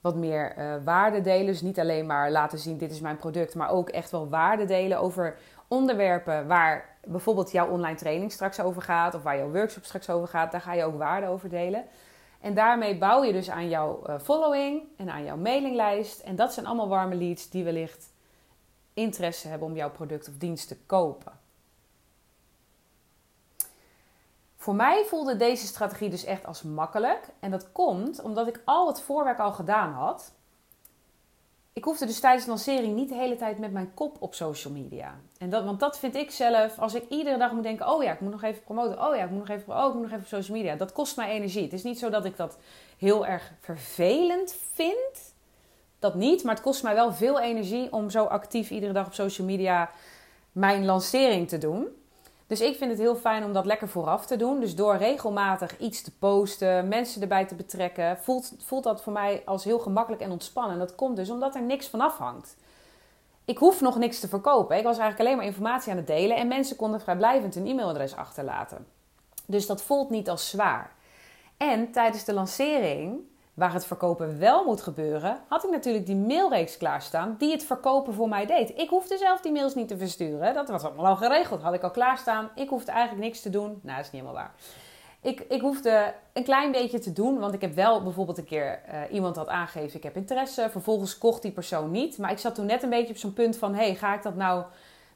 wat 0.00 0.14
meer 0.14 0.54
uh, 0.58 0.74
waarde 0.84 1.20
delen. 1.20 1.46
Dus 1.46 1.60
niet 1.60 1.80
alleen 1.80 2.06
maar 2.06 2.30
laten 2.30 2.58
zien: 2.58 2.78
dit 2.78 2.90
is 2.90 3.00
mijn 3.00 3.16
product. 3.16 3.54
Maar 3.54 3.70
ook 3.70 3.88
echt 3.88 4.10
wel 4.10 4.28
waarde 4.28 4.64
delen 4.64 4.98
over 4.98 5.38
onderwerpen 5.68 6.46
waar 6.46 6.96
bijvoorbeeld 7.04 7.52
jouw 7.52 7.68
online 7.68 7.96
training 7.96 8.32
straks 8.32 8.60
over 8.60 8.82
gaat. 8.82 9.14
Of 9.14 9.22
waar 9.22 9.36
jouw 9.36 9.50
workshop 9.50 9.84
straks 9.84 10.10
over 10.10 10.28
gaat. 10.28 10.52
Daar 10.52 10.60
ga 10.60 10.72
je 10.72 10.84
ook 10.84 10.98
waarde 10.98 11.26
over 11.26 11.48
delen. 11.48 11.84
En 12.42 12.54
daarmee 12.54 12.98
bouw 12.98 13.22
je 13.22 13.32
dus 13.32 13.50
aan 13.50 13.68
jouw 13.68 14.02
uh, 14.06 14.18
following 14.18 14.82
en 14.96 15.10
aan 15.10 15.24
jouw 15.24 15.36
mailinglijst. 15.36 16.20
En 16.20 16.36
dat 16.36 16.52
zijn 16.52 16.66
allemaal 16.66 16.88
warme 16.88 17.14
leads 17.14 17.50
die 17.50 17.64
wellicht 17.64 18.12
interesse 18.94 19.48
hebben 19.48 19.68
om 19.68 19.76
jouw 19.76 19.90
product 19.90 20.28
of 20.28 20.34
dienst 20.36 20.68
te 20.68 20.76
kopen. 20.86 21.32
Voor 24.56 24.74
mij 24.74 25.04
voelde 25.04 25.36
deze 25.36 25.66
strategie 25.66 26.10
dus 26.10 26.24
echt 26.24 26.46
als 26.46 26.62
makkelijk. 26.62 27.28
En 27.40 27.50
dat 27.50 27.72
komt 27.72 28.22
omdat 28.22 28.48
ik 28.48 28.62
al 28.64 28.86
het 28.86 29.00
voorwerk 29.00 29.38
al 29.38 29.52
gedaan 29.52 29.92
had. 29.92 30.32
Ik 31.72 31.84
hoefde 31.84 32.06
dus 32.06 32.20
tijdens 32.20 32.44
de 32.44 32.50
lancering 32.50 32.94
niet 32.94 33.08
de 33.08 33.14
hele 33.14 33.36
tijd 33.36 33.58
met 33.58 33.72
mijn 33.72 33.94
kop 33.94 34.16
op 34.20 34.34
social 34.34 34.72
media. 34.72 35.20
En 35.38 35.50
dat, 35.50 35.64
want 35.64 35.80
dat 35.80 35.98
vind 35.98 36.16
ik 36.16 36.30
zelf, 36.30 36.78
als 36.78 36.94
ik 36.94 37.04
iedere 37.08 37.38
dag 37.38 37.52
moet 37.52 37.62
denken: 37.62 37.88
oh 37.88 38.02
ja, 38.02 38.12
ik 38.12 38.20
moet 38.20 38.30
nog 38.30 38.42
even 38.42 38.62
promoten. 38.62 39.06
Oh 39.06 39.16
ja, 39.16 39.24
ik 39.24 39.30
moet 39.30 39.48
nog 39.48 39.58
even, 39.58 39.76
oh, 39.76 39.86
ik 39.88 39.92
moet 39.92 40.02
nog 40.02 40.10
even 40.10 40.22
op 40.22 40.42
social 40.42 40.56
media. 40.56 40.76
Dat 40.76 40.92
kost 40.92 41.16
mij 41.16 41.30
energie. 41.30 41.62
Het 41.62 41.72
is 41.72 41.82
niet 41.82 41.98
zo 41.98 42.10
dat 42.10 42.24
ik 42.24 42.36
dat 42.36 42.58
heel 42.98 43.26
erg 43.26 43.52
vervelend 43.60 44.56
vind. 44.72 45.34
Dat 45.98 46.14
niet, 46.14 46.42
maar 46.42 46.54
het 46.54 46.62
kost 46.62 46.82
mij 46.82 46.94
wel 46.94 47.12
veel 47.12 47.40
energie 47.40 47.92
om 47.92 48.10
zo 48.10 48.24
actief 48.24 48.70
iedere 48.70 48.92
dag 48.92 49.06
op 49.06 49.14
social 49.14 49.46
media 49.46 49.90
mijn 50.52 50.84
lancering 50.84 51.48
te 51.48 51.58
doen. 51.58 51.88
Dus 52.52 52.60
ik 52.60 52.76
vind 52.76 52.90
het 52.90 53.00
heel 53.00 53.16
fijn 53.16 53.44
om 53.44 53.52
dat 53.52 53.66
lekker 53.66 53.88
vooraf 53.88 54.26
te 54.26 54.36
doen. 54.36 54.60
Dus 54.60 54.74
door 54.74 54.96
regelmatig 54.96 55.78
iets 55.78 56.02
te 56.02 56.10
posten, 56.18 56.88
mensen 56.88 57.22
erbij 57.22 57.46
te 57.46 57.54
betrekken, 57.54 58.18
voelt, 58.18 58.54
voelt 58.58 58.84
dat 58.84 59.02
voor 59.02 59.12
mij 59.12 59.42
als 59.44 59.64
heel 59.64 59.78
gemakkelijk 59.78 60.22
en 60.22 60.30
ontspannen. 60.30 60.72
En 60.72 60.78
dat 60.78 60.94
komt 60.94 61.16
dus 61.16 61.30
omdat 61.30 61.54
er 61.54 61.62
niks 61.62 61.88
van 61.88 62.00
afhangt. 62.00 62.56
Ik 63.44 63.58
hoef 63.58 63.80
nog 63.80 63.98
niks 63.98 64.20
te 64.20 64.28
verkopen. 64.28 64.76
Ik 64.76 64.82
was 64.82 64.98
eigenlijk 64.98 65.20
alleen 65.20 65.36
maar 65.36 65.46
informatie 65.54 65.90
aan 65.90 65.96
het 65.96 66.06
delen 66.06 66.36
en 66.36 66.48
mensen 66.48 66.76
konden 66.76 67.00
vrijblijvend 67.00 67.54
hun 67.54 67.66
e-mailadres 67.66 68.16
achterlaten. 68.16 68.86
Dus 69.46 69.66
dat 69.66 69.82
voelt 69.82 70.10
niet 70.10 70.30
als 70.30 70.50
zwaar. 70.50 70.92
En 71.56 71.92
tijdens 71.92 72.24
de 72.24 72.34
lancering 72.34 73.20
waar 73.54 73.72
het 73.72 73.86
verkopen 73.86 74.38
wel 74.38 74.64
moet 74.64 74.82
gebeuren, 74.82 75.38
had 75.48 75.64
ik 75.64 75.70
natuurlijk 75.70 76.06
die 76.06 76.16
mailreeks 76.16 76.76
klaarstaan 76.76 77.34
die 77.38 77.52
het 77.52 77.64
verkopen 77.64 78.14
voor 78.14 78.28
mij 78.28 78.46
deed. 78.46 78.78
Ik 78.78 78.88
hoefde 78.88 79.16
zelf 79.16 79.40
die 79.40 79.52
mails 79.52 79.74
niet 79.74 79.88
te 79.88 79.96
versturen. 79.96 80.54
Dat 80.54 80.68
was 80.68 80.84
allemaal 80.84 81.06
al 81.06 81.16
geregeld. 81.16 81.62
Had 81.62 81.74
ik 81.74 81.82
al 81.82 81.90
klaarstaan. 81.90 82.50
Ik 82.54 82.68
hoefde 82.68 82.92
eigenlijk 82.92 83.24
niks 83.24 83.40
te 83.40 83.50
doen. 83.50 83.80
Nou, 83.82 83.96
dat 83.96 84.06
is 84.06 84.10
niet 84.12 84.22
helemaal 84.22 84.34
waar. 84.34 84.54
Ik, 85.20 85.40
ik 85.40 85.60
hoefde 85.60 86.14
een 86.32 86.44
klein 86.44 86.72
beetje 86.72 86.98
te 86.98 87.12
doen, 87.12 87.38
want 87.38 87.54
ik 87.54 87.60
heb 87.60 87.74
wel 87.74 88.02
bijvoorbeeld 88.02 88.38
een 88.38 88.44
keer 88.44 88.82
uh, 88.88 89.14
iemand 89.14 89.36
had 89.36 89.48
aangegeven, 89.48 89.96
ik 89.96 90.02
heb 90.02 90.16
interesse. 90.16 90.68
Vervolgens 90.70 91.18
kocht 91.18 91.42
die 91.42 91.52
persoon 91.52 91.90
niet. 91.90 92.18
Maar 92.18 92.30
ik 92.30 92.38
zat 92.38 92.54
toen 92.54 92.66
net 92.66 92.82
een 92.82 92.90
beetje 92.90 93.12
op 93.12 93.18
zo'n 93.18 93.32
punt 93.32 93.56
van, 93.56 93.74
hey, 93.74 93.94
ga 93.94 94.14
ik 94.14 94.22
dat 94.22 94.34
nou 94.34 94.64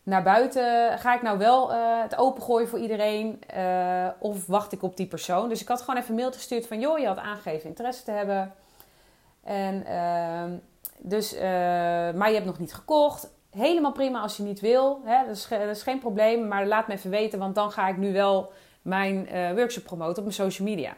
naar 0.06 0.22
buiten? 0.22 0.98
Ga 0.98 1.14
ik 1.14 1.22
nou 1.22 1.38
wel 1.38 1.72
uh, 1.72 2.02
het 2.02 2.16
opengooien 2.16 2.68
voor 2.68 2.78
iedereen? 2.78 3.40
Uh, 3.56 4.08
of 4.18 4.46
wacht 4.46 4.72
ik 4.72 4.82
op 4.82 4.96
die 4.96 5.06
persoon? 5.06 5.48
Dus 5.48 5.60
ik 5.60 5.68
had 5.68 5.80
gewoon 5.80 5.96
even 5.96 6.10
een 6.10 6.16
mail 6.20 6.32
gestuurd 6.32 6.66
van... 6.66 6.80
joh, 6.80 6.98
je 6.98 7.06
had 7.06 7.18
aangegeven 7.18 7.68
interesse 7.68 8.04
te 8.04 8.10
hebben. 8.10 8.54
En, 9.42 9.84
uh, 9.88 10.58
dus, 10.98 11.34
uh, 11.34 11.40
maar 12.12 12.28
je 12.28 12.34
hebt 12.34 12.46
nog 12.46 12.58
niet 12.58 12.74
gekocht. 12.74 13.30
Helemaal 13.50 13.92
prima 13.92 14.20
als 14.20 14.36
je 14.36 14.42
niet 14.42 14.60
wil. 14.60 15.00
Hè? 15.04 15.26
Dat, 15.26 15.36
is, 15.36 15.48
dat 15.48 15.60
is 15.60 15.82
geen 15.82 15.98
probleem. 15.98 16.48
Maar 16.48 16.66
laat 16.66 16.86
me 16.86 16.94
even 16.94 17.10
weten, 17.10 17.38
want 17.38 17.54
dan 17.54 17.72
ga 17.72 17.88
ik 17.88 17.96
nu 17.96 18.12
wel 18.12 18.52
mijn 18.82 19.28
workshop 19.54 19.84
promoten 19.84 20.16
op 20.16 20.22
mijn 20.22 20.50
social 20.50 20.68
media. 20.68 20.94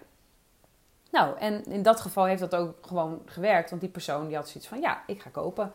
Nou, 1.11 1.39
en 1.39 1.65
in 1.65 1.83
dat 1.83 2.01
geval 2.01 2.25
heeft 2.25 2.41
dat 2.41 2.55
ook 2.55 2.87
gewoon 2.87 3.23
gewerkt. 3.27 3.71
Want 3.71 3.83
die 3.83 3.91
persoon 3.91 4.27
die 4.27 4.37
had 4.37 4.49
zoiets 4.49 4.69
van, 4.69 4.81
ja, 4.81 5.03
ik 5.07 5.21
ga 5.21 5.31
kopen. 5.31 5.73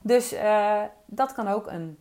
Dus 0.00 0.34
dat 1.06 1.34
kan 1.34 1.48
ook 1.48 1.66
een 1.66 1.98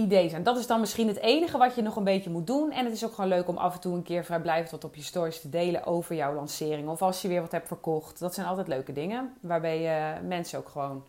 idee 0.00 0.28
zijn. 0.28 0.42
Dat 0.42 0.58
is 0.58 0.66
dan 0.66 0.80
misschien 0.80 1.08
het 1.08 1.18
enige 1.18 1.58
wat 1.58 1.74
je 1.74 1.82
nog 1.82 1.96
een 1.96 2.04
beetje 2.04 2.30
moet 2.30 2.46
doen. 2.46 2.70
En 2.70 2.84
het 2.84 2.94
is 2.94 3.04
ook 3.04 3.12
gewoon 3.14 3.30
leuk 3.30 3.48
om 3.48 3.56
af 3.56 3.74
en 3.74 3.80
toe 3.80 3.94
een 3.94 4.02
keer 4.02 4.24
vrijblijvend 4.24 4.70
wat 4.70 4.84
op 4.84 4.94
je 4.94 5.02
stories 5.02 5.40
te 5.40 5.48
delen 5.48 5.84
over 5.84 6.14
jouw 6.14 6.34
lancering. 6.34 6.88
Of 6.88 7.02
als 7.02 7.22
je 7.22 7.28
weer 7.28 7.40
wat 7.40 7.52
hebt 7.52 7.66
verkocht. 7.66 8.18
Dat 8.18 8.34
zijn 8.34 8.46
altijd 8.46 8.68
leuke 8.68 8.92
dingen. 8.92 9.34
Waarbij 9.40 9.80
je 9.80 10.20
mensen 10.26 10.58
ook 10.58 10.68
gewoon 10.68 11.04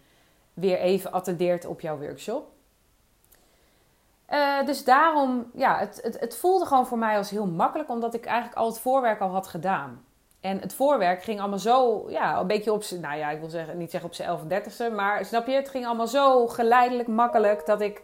weer 0.53 0.79
even 0.79 1.11
attendeert 1.11 1.65
op 1.65 1.81
jouw 1.81 1.97
workshop. 1.97 2.47
Uh, 4.29 4.65
dus 4.65 4.83
daarom, 4.83 5.51
ja, 5.53 5.77
het, 5.77 5.99
het, 6.03 6.19
het 6.19 6.35
voelde 6.37 6.65
gewoon 6.65 6.87
voor 6.87 6.97
mij 6.97 7.17
als 7.17 7.29
heel 7.29 7.47
makkelijk. 7.47 7.89
Omdat 7.89 8.13
ik 8.13 8.25
eigenlijk 8.25 8.57
al 8.57 8.67
het 8.67 8.79
voorwerk 8.79 9.19
al 9.19 9.29
had 9.29 9.47
gedaan. 9.47 10.05
En 10.41 10.59
het 10.59 10.73
voorwerk 10.73 11.23
ging 11.23 11.39
allemaal 11.39 11.59
zo, 11.59 12.05
ja, 12.09 12.39
een 12.39 12.47
beetje 12.47 12.73
op 12.73 12.83
nou 13.01 13.17
ja, 13.17 13.29
ik 13.29 13.39
wil 13.39 13.49
zeggen, 13.49 13.77
niet 13.77 13.91
zeggen 13.91 14.09
op 14.09 14.15
zijn 14.15 14.27
11 14.27 14.43
dertigste, 14.43 14.89
maar 14.89 15.25
snap 15.25 15.47
je, 15.47 15.53
het 15.53 15.69
ging 15.69 15.85
allemaal 15.85 16.07
zo 16.07 16.47
geleidelijk, 16.47 17.07
makkelijk, 17.07 17.65
dat 17.65 17.81
ik 17.81 18.01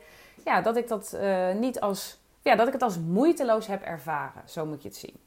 ja, 0.47 0.61
dat 0.61 0.77
ik 0.77 0.87
dat 0.87 1.11
uh, 1.15 1.53
niet 1.53 1.79
als, 1.79 2.17
ja, 2.41 2.55
dat 2.55 2.67
ik 2.67 2.73
het 2.73 2.81
als 2.81 2.97
moeiteloos 2.99 3.67
heb 3.67 3.81
ervaren. 3.81 4.41
Zo 4.45 4.65
moet 4.65 4.81
je 4.81 4.87
het 4.87 4.97
zien. 4.97 5.19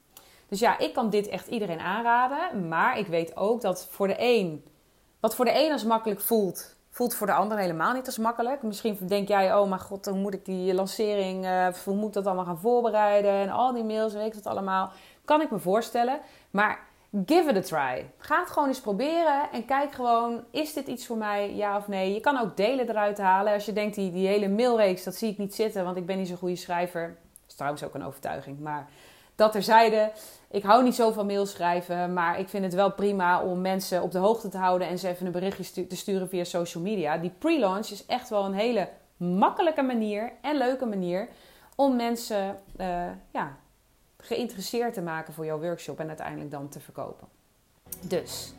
Dus 0.48 0.60
ja, 0.60 0.78
ik 0.78 0.92
kan 0.94 1.10
dit 1.10 1.28
echt 1.28 1.46
iedereen 1.46 1.80
aanraden. 1.80 2.68
Maar 2.68 2.98
ik 2.98 3.06
weet 3.06 3.36
ook 3.36 3.60
dat 3.60 3.86
voor 3.90 4.06
de 4.06 4.14
een, 4.18 4.64
wat 5.20 5.34
voor 5.34 5.44
de 5.44 5.64
een 5.64 5.72
als 5.72 5.84
makkelijk 5.84 6.20
voelt, 6.20 6.76
voelt 6.90 7.14
voor 7.14 7.26
de 7.26 7.32
ander 7.32 7.58
helemaal 7.58 7.92
niet 7.92 8.06
als 8.06 8.18
makkelijk. 8.18 8.62
Misschien 8.62 8.98
denk 9.00 9.28
jij, 9.28 9.54
oh 9.54 9.68
mijn 9.68 9.80
god, 9.80 10.06
hoe 10.06 10.18
moet 10.18 10.34
ik 10.34 10.44
die 10.44 10.74
lancering, 10.74 11.44
uh, 11.44 11.66
hoe 11.84 11.94
moet 11.94 12.08
ik 12.08 12.12
dat 12.12 12.26
allemaal 12.26 12.44
gaan 12.44 12.58
voorbereiden? 12.58 13.32
En 13.32 13.50
al 13.50 13.72
die 13.72 13.84
mails, 13.84 14.12
weet 14.12 14.26
ik 14.26 14.34
dat 14.34 14.52
allemaal. 14.52 14.90
Kan 15.24 15.40
ik 15.40 15.50
me 15.50 15.58
voorstellen. 15.58 16.20
Maar 16.50 16.88
give 17.26 17.50
it 17.50 17.56
a 17.56 17.60
try. 17.60 18.10
Ga 18.18 18.40
het 18.40 18.50
gewoon 18.50 18.68
eens 18.68 18.80
proberen 18.80 19.50
en 19.52 19.64
kijk 19.64 19.92
gewoon, 19.92 20.44
is 20.50 20.72
dit 20.72 20.86
iets 20.86 21.06
voor 21.06 21.16
mij, 21.16 21.54
ja 21.54 21.76
of 21.76 21.88
nee? 21.88 22.14
Je 22.14 22.20
kan 22.20 22.38
ook 22.38 22.56
delen 22.56 22.88
eruit 22.88 23.18
halen. 23.18 23.52
Als 23.52 23.64
je 23.64 23.72
denkt, 23.72 23.94
die, 23.94 24.12
die 24.12 24.26
hele 24.26 24.48
mailreeks, 24.48 25.04
dat 25.04 25.14
zie 25.14 25.30
ik 25.30 25.38
niet 25.38 25.54
zitten, 25.54 25.84
want 25.84 25.96
ik 25.96 26.06
ben 26.06 26.18
niet 26.18 26.28
zo'n 26.28 26.36
goede 26.36 26.56
schrijver. 26.56 27.06
Dat 27.40 27.48
is 27.48 27.54
trouwens 27.54 27.84
ook 27.84 27.94
een 27.94 28.04
overtuiging, 28.04 28.60
maar 28.60 28.88
dat 29.34 29.52
terzijde. 29.52 30.12
Ik 30.50 30.62
hou 30.62 30.82
niet 30.82 30.94
zo 30.94 31.10
van 31.10 31.26
mail 31.26 31.46
schrijven, 31.46 32.12
maar 32.12 32.38
ik 32.38 32.48
vind 32.48 32.64
het 32.64 32.74
wel 32.74 32.92
prima 32.92 33.42
om 33.42 33.60
mensen 33.60 34.02
op 34.02 34.12
de 34.12 34.18
hoogte 34.18 34.48
te 34.48 34.58
houden 34.58 34.88
en 34.88 34.98
ze 34.98 35.08
even 35.08 35.26
een 35.26 35.32
berichtje 35.32 35.86
te 35.86 35.96
sturen 35.96 36.28
via 36.28 36.44
social 36.44 36.82
media. 36.82 37.16
Die 37.16 37.32
pre-launch 37.38 37.86
is 37.86 38.06
echt 38.06 38.28
wel 38.28 38.44
een 38.44 38.54
hele 38.54 38.88
makkelijke 39.16 39.82
manier 39.82 40.32
en 40.40 40.56
leuke 40.56 40.86
manier 40.86 41.28
om 41.76 41.96
mensen 41.96 42.58
uh, 42.80 42.86
ja, 43.30 43.56
geïnteresseerd 44.20 44.94
te 44.94 45.02
maken 45.02 45.34
voor 45.34 45.44
jouw 45.44 45.60
workshop 45.60 46.00
en 46.00 46.08
uiteindelijk 46.08 46.50
dan 46.50 46.68
te 46.68 46.80
verkopen. 46.80 47.28
Dus 48.00 48.54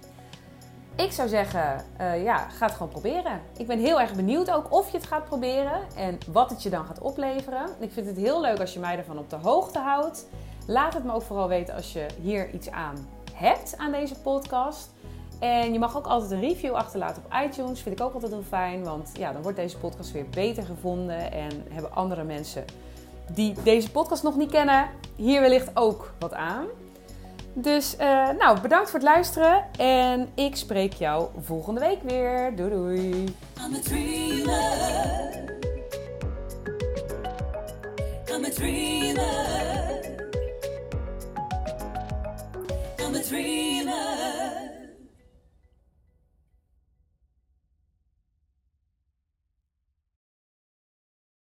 ik 0.95 1.11
zou 1.11 1.29
zeggen, 1.29 1.85
uh, 2.01 2.23
ja, 2.23 2.37
ga 2.37 2.65
het 2.65 2.75
gewoon 2.75 2.91
proberen. 2.91 3.41
Ik 3.57 3.67
ben 3.67 3.79
heel 3.79 4.01
erg 4.01 4.13
benieuwd 4.13 4.51
ook 4.51 4.73
of 4.73 4.91
je 4.91 4.97
het 4.97 5.07
gaat 5.07 5.25
proberen 5.25 5.81
en 5.95 6.17
wat 6.27 6.49
het 6.49 6.63
je 6.63 6.69
dan 6.69 6.85
gaat 6.85 6.99
opleveren. 6.99 7.69
Ik 7.79 7.91
vind 7.91 8.07
het 8.07 8.17
heel 8.17 8.41
leuk 8.41 8.59
als 8.59 8.73
je 8.73 8.79
mij 8.79 8.97
ervan 8.97 9.17
op 9.17 9.29
de 9.29 9.35
hoogte 9.35 9.79
houdt. 9.79 10.27
Laat 10.67 10.93
het 10.93 11.03
me 11.03 11.13
ook 11.13 11.21
vooral 11.21 11.47
weten 11.47 11.75
als 11.75 11.93
je 11.93 12.05
hier 12.21 12.49
iets 12.49 12.69
aan 12.69 13.07
hebt 13.33 13.77
aan 13.77 13.91
deze 13.91 14.19
podcast. 14.19 14.89
En 15.39 15.73
je 15.73 15.79
mag 15.79 15.97
ook 15.97 16.05
altijd 16.05 16.31
een 16.31 16.39
review 16.39 16.73
achterlaten 16.73 17.23
op 17.25 17.33
iTunes. 17.45 17.81
Vind 17.81 17.99
ik 17.99 18.05
ook 18.05 18.13
altijd 18.13 18.31
heel 18.31 18.43
fijn, 18.43 18.83
want 18.83 19.11
ja, 19.13 19.33
dan 19.33 19.41
wordt 19.41 19.57
deze 19.57 19.77
podcast 19.77 20.11
weer 20.11 20.29
beter 20.29 20.63
gevonden 20.63 21.31
en 21.31 21.65
hebben 21.69 21.93
andere 21.93 22.23
mensen 22.23 22.65
die 23.33 23.53
deze 23.63 23.91
podcast 23.91 24.23
nog 24.23 24.35
niet 24.35 24.51
kennen, 24.51 24.89
hier 25.15 25.41
wellicht 25.41 25.69
ook 25.73 26.13
wat 26.19 26.33
aan. 26.33 26.65
Dus 27.53 27.95
uh, 27.99 28.29
nou, 28.29 28.61
bedankt 28.61 28.89
voor 28.89 28.99
het 28.99 29.07
luisteren 29.07 29.65
en 29.77 30.29
ik 30.35 30.55
spreek 30.55 30.93
jou 30.93 31.27
volgende 31.41 31.79
week 31.79 32.03
weer. 32.03 32.55
Doei 32.55 32.69
doei. 32.69 33.35
I'm 33.65 33.81
dreamer. 38.51 39.81
Dreamer. 43.31 44.70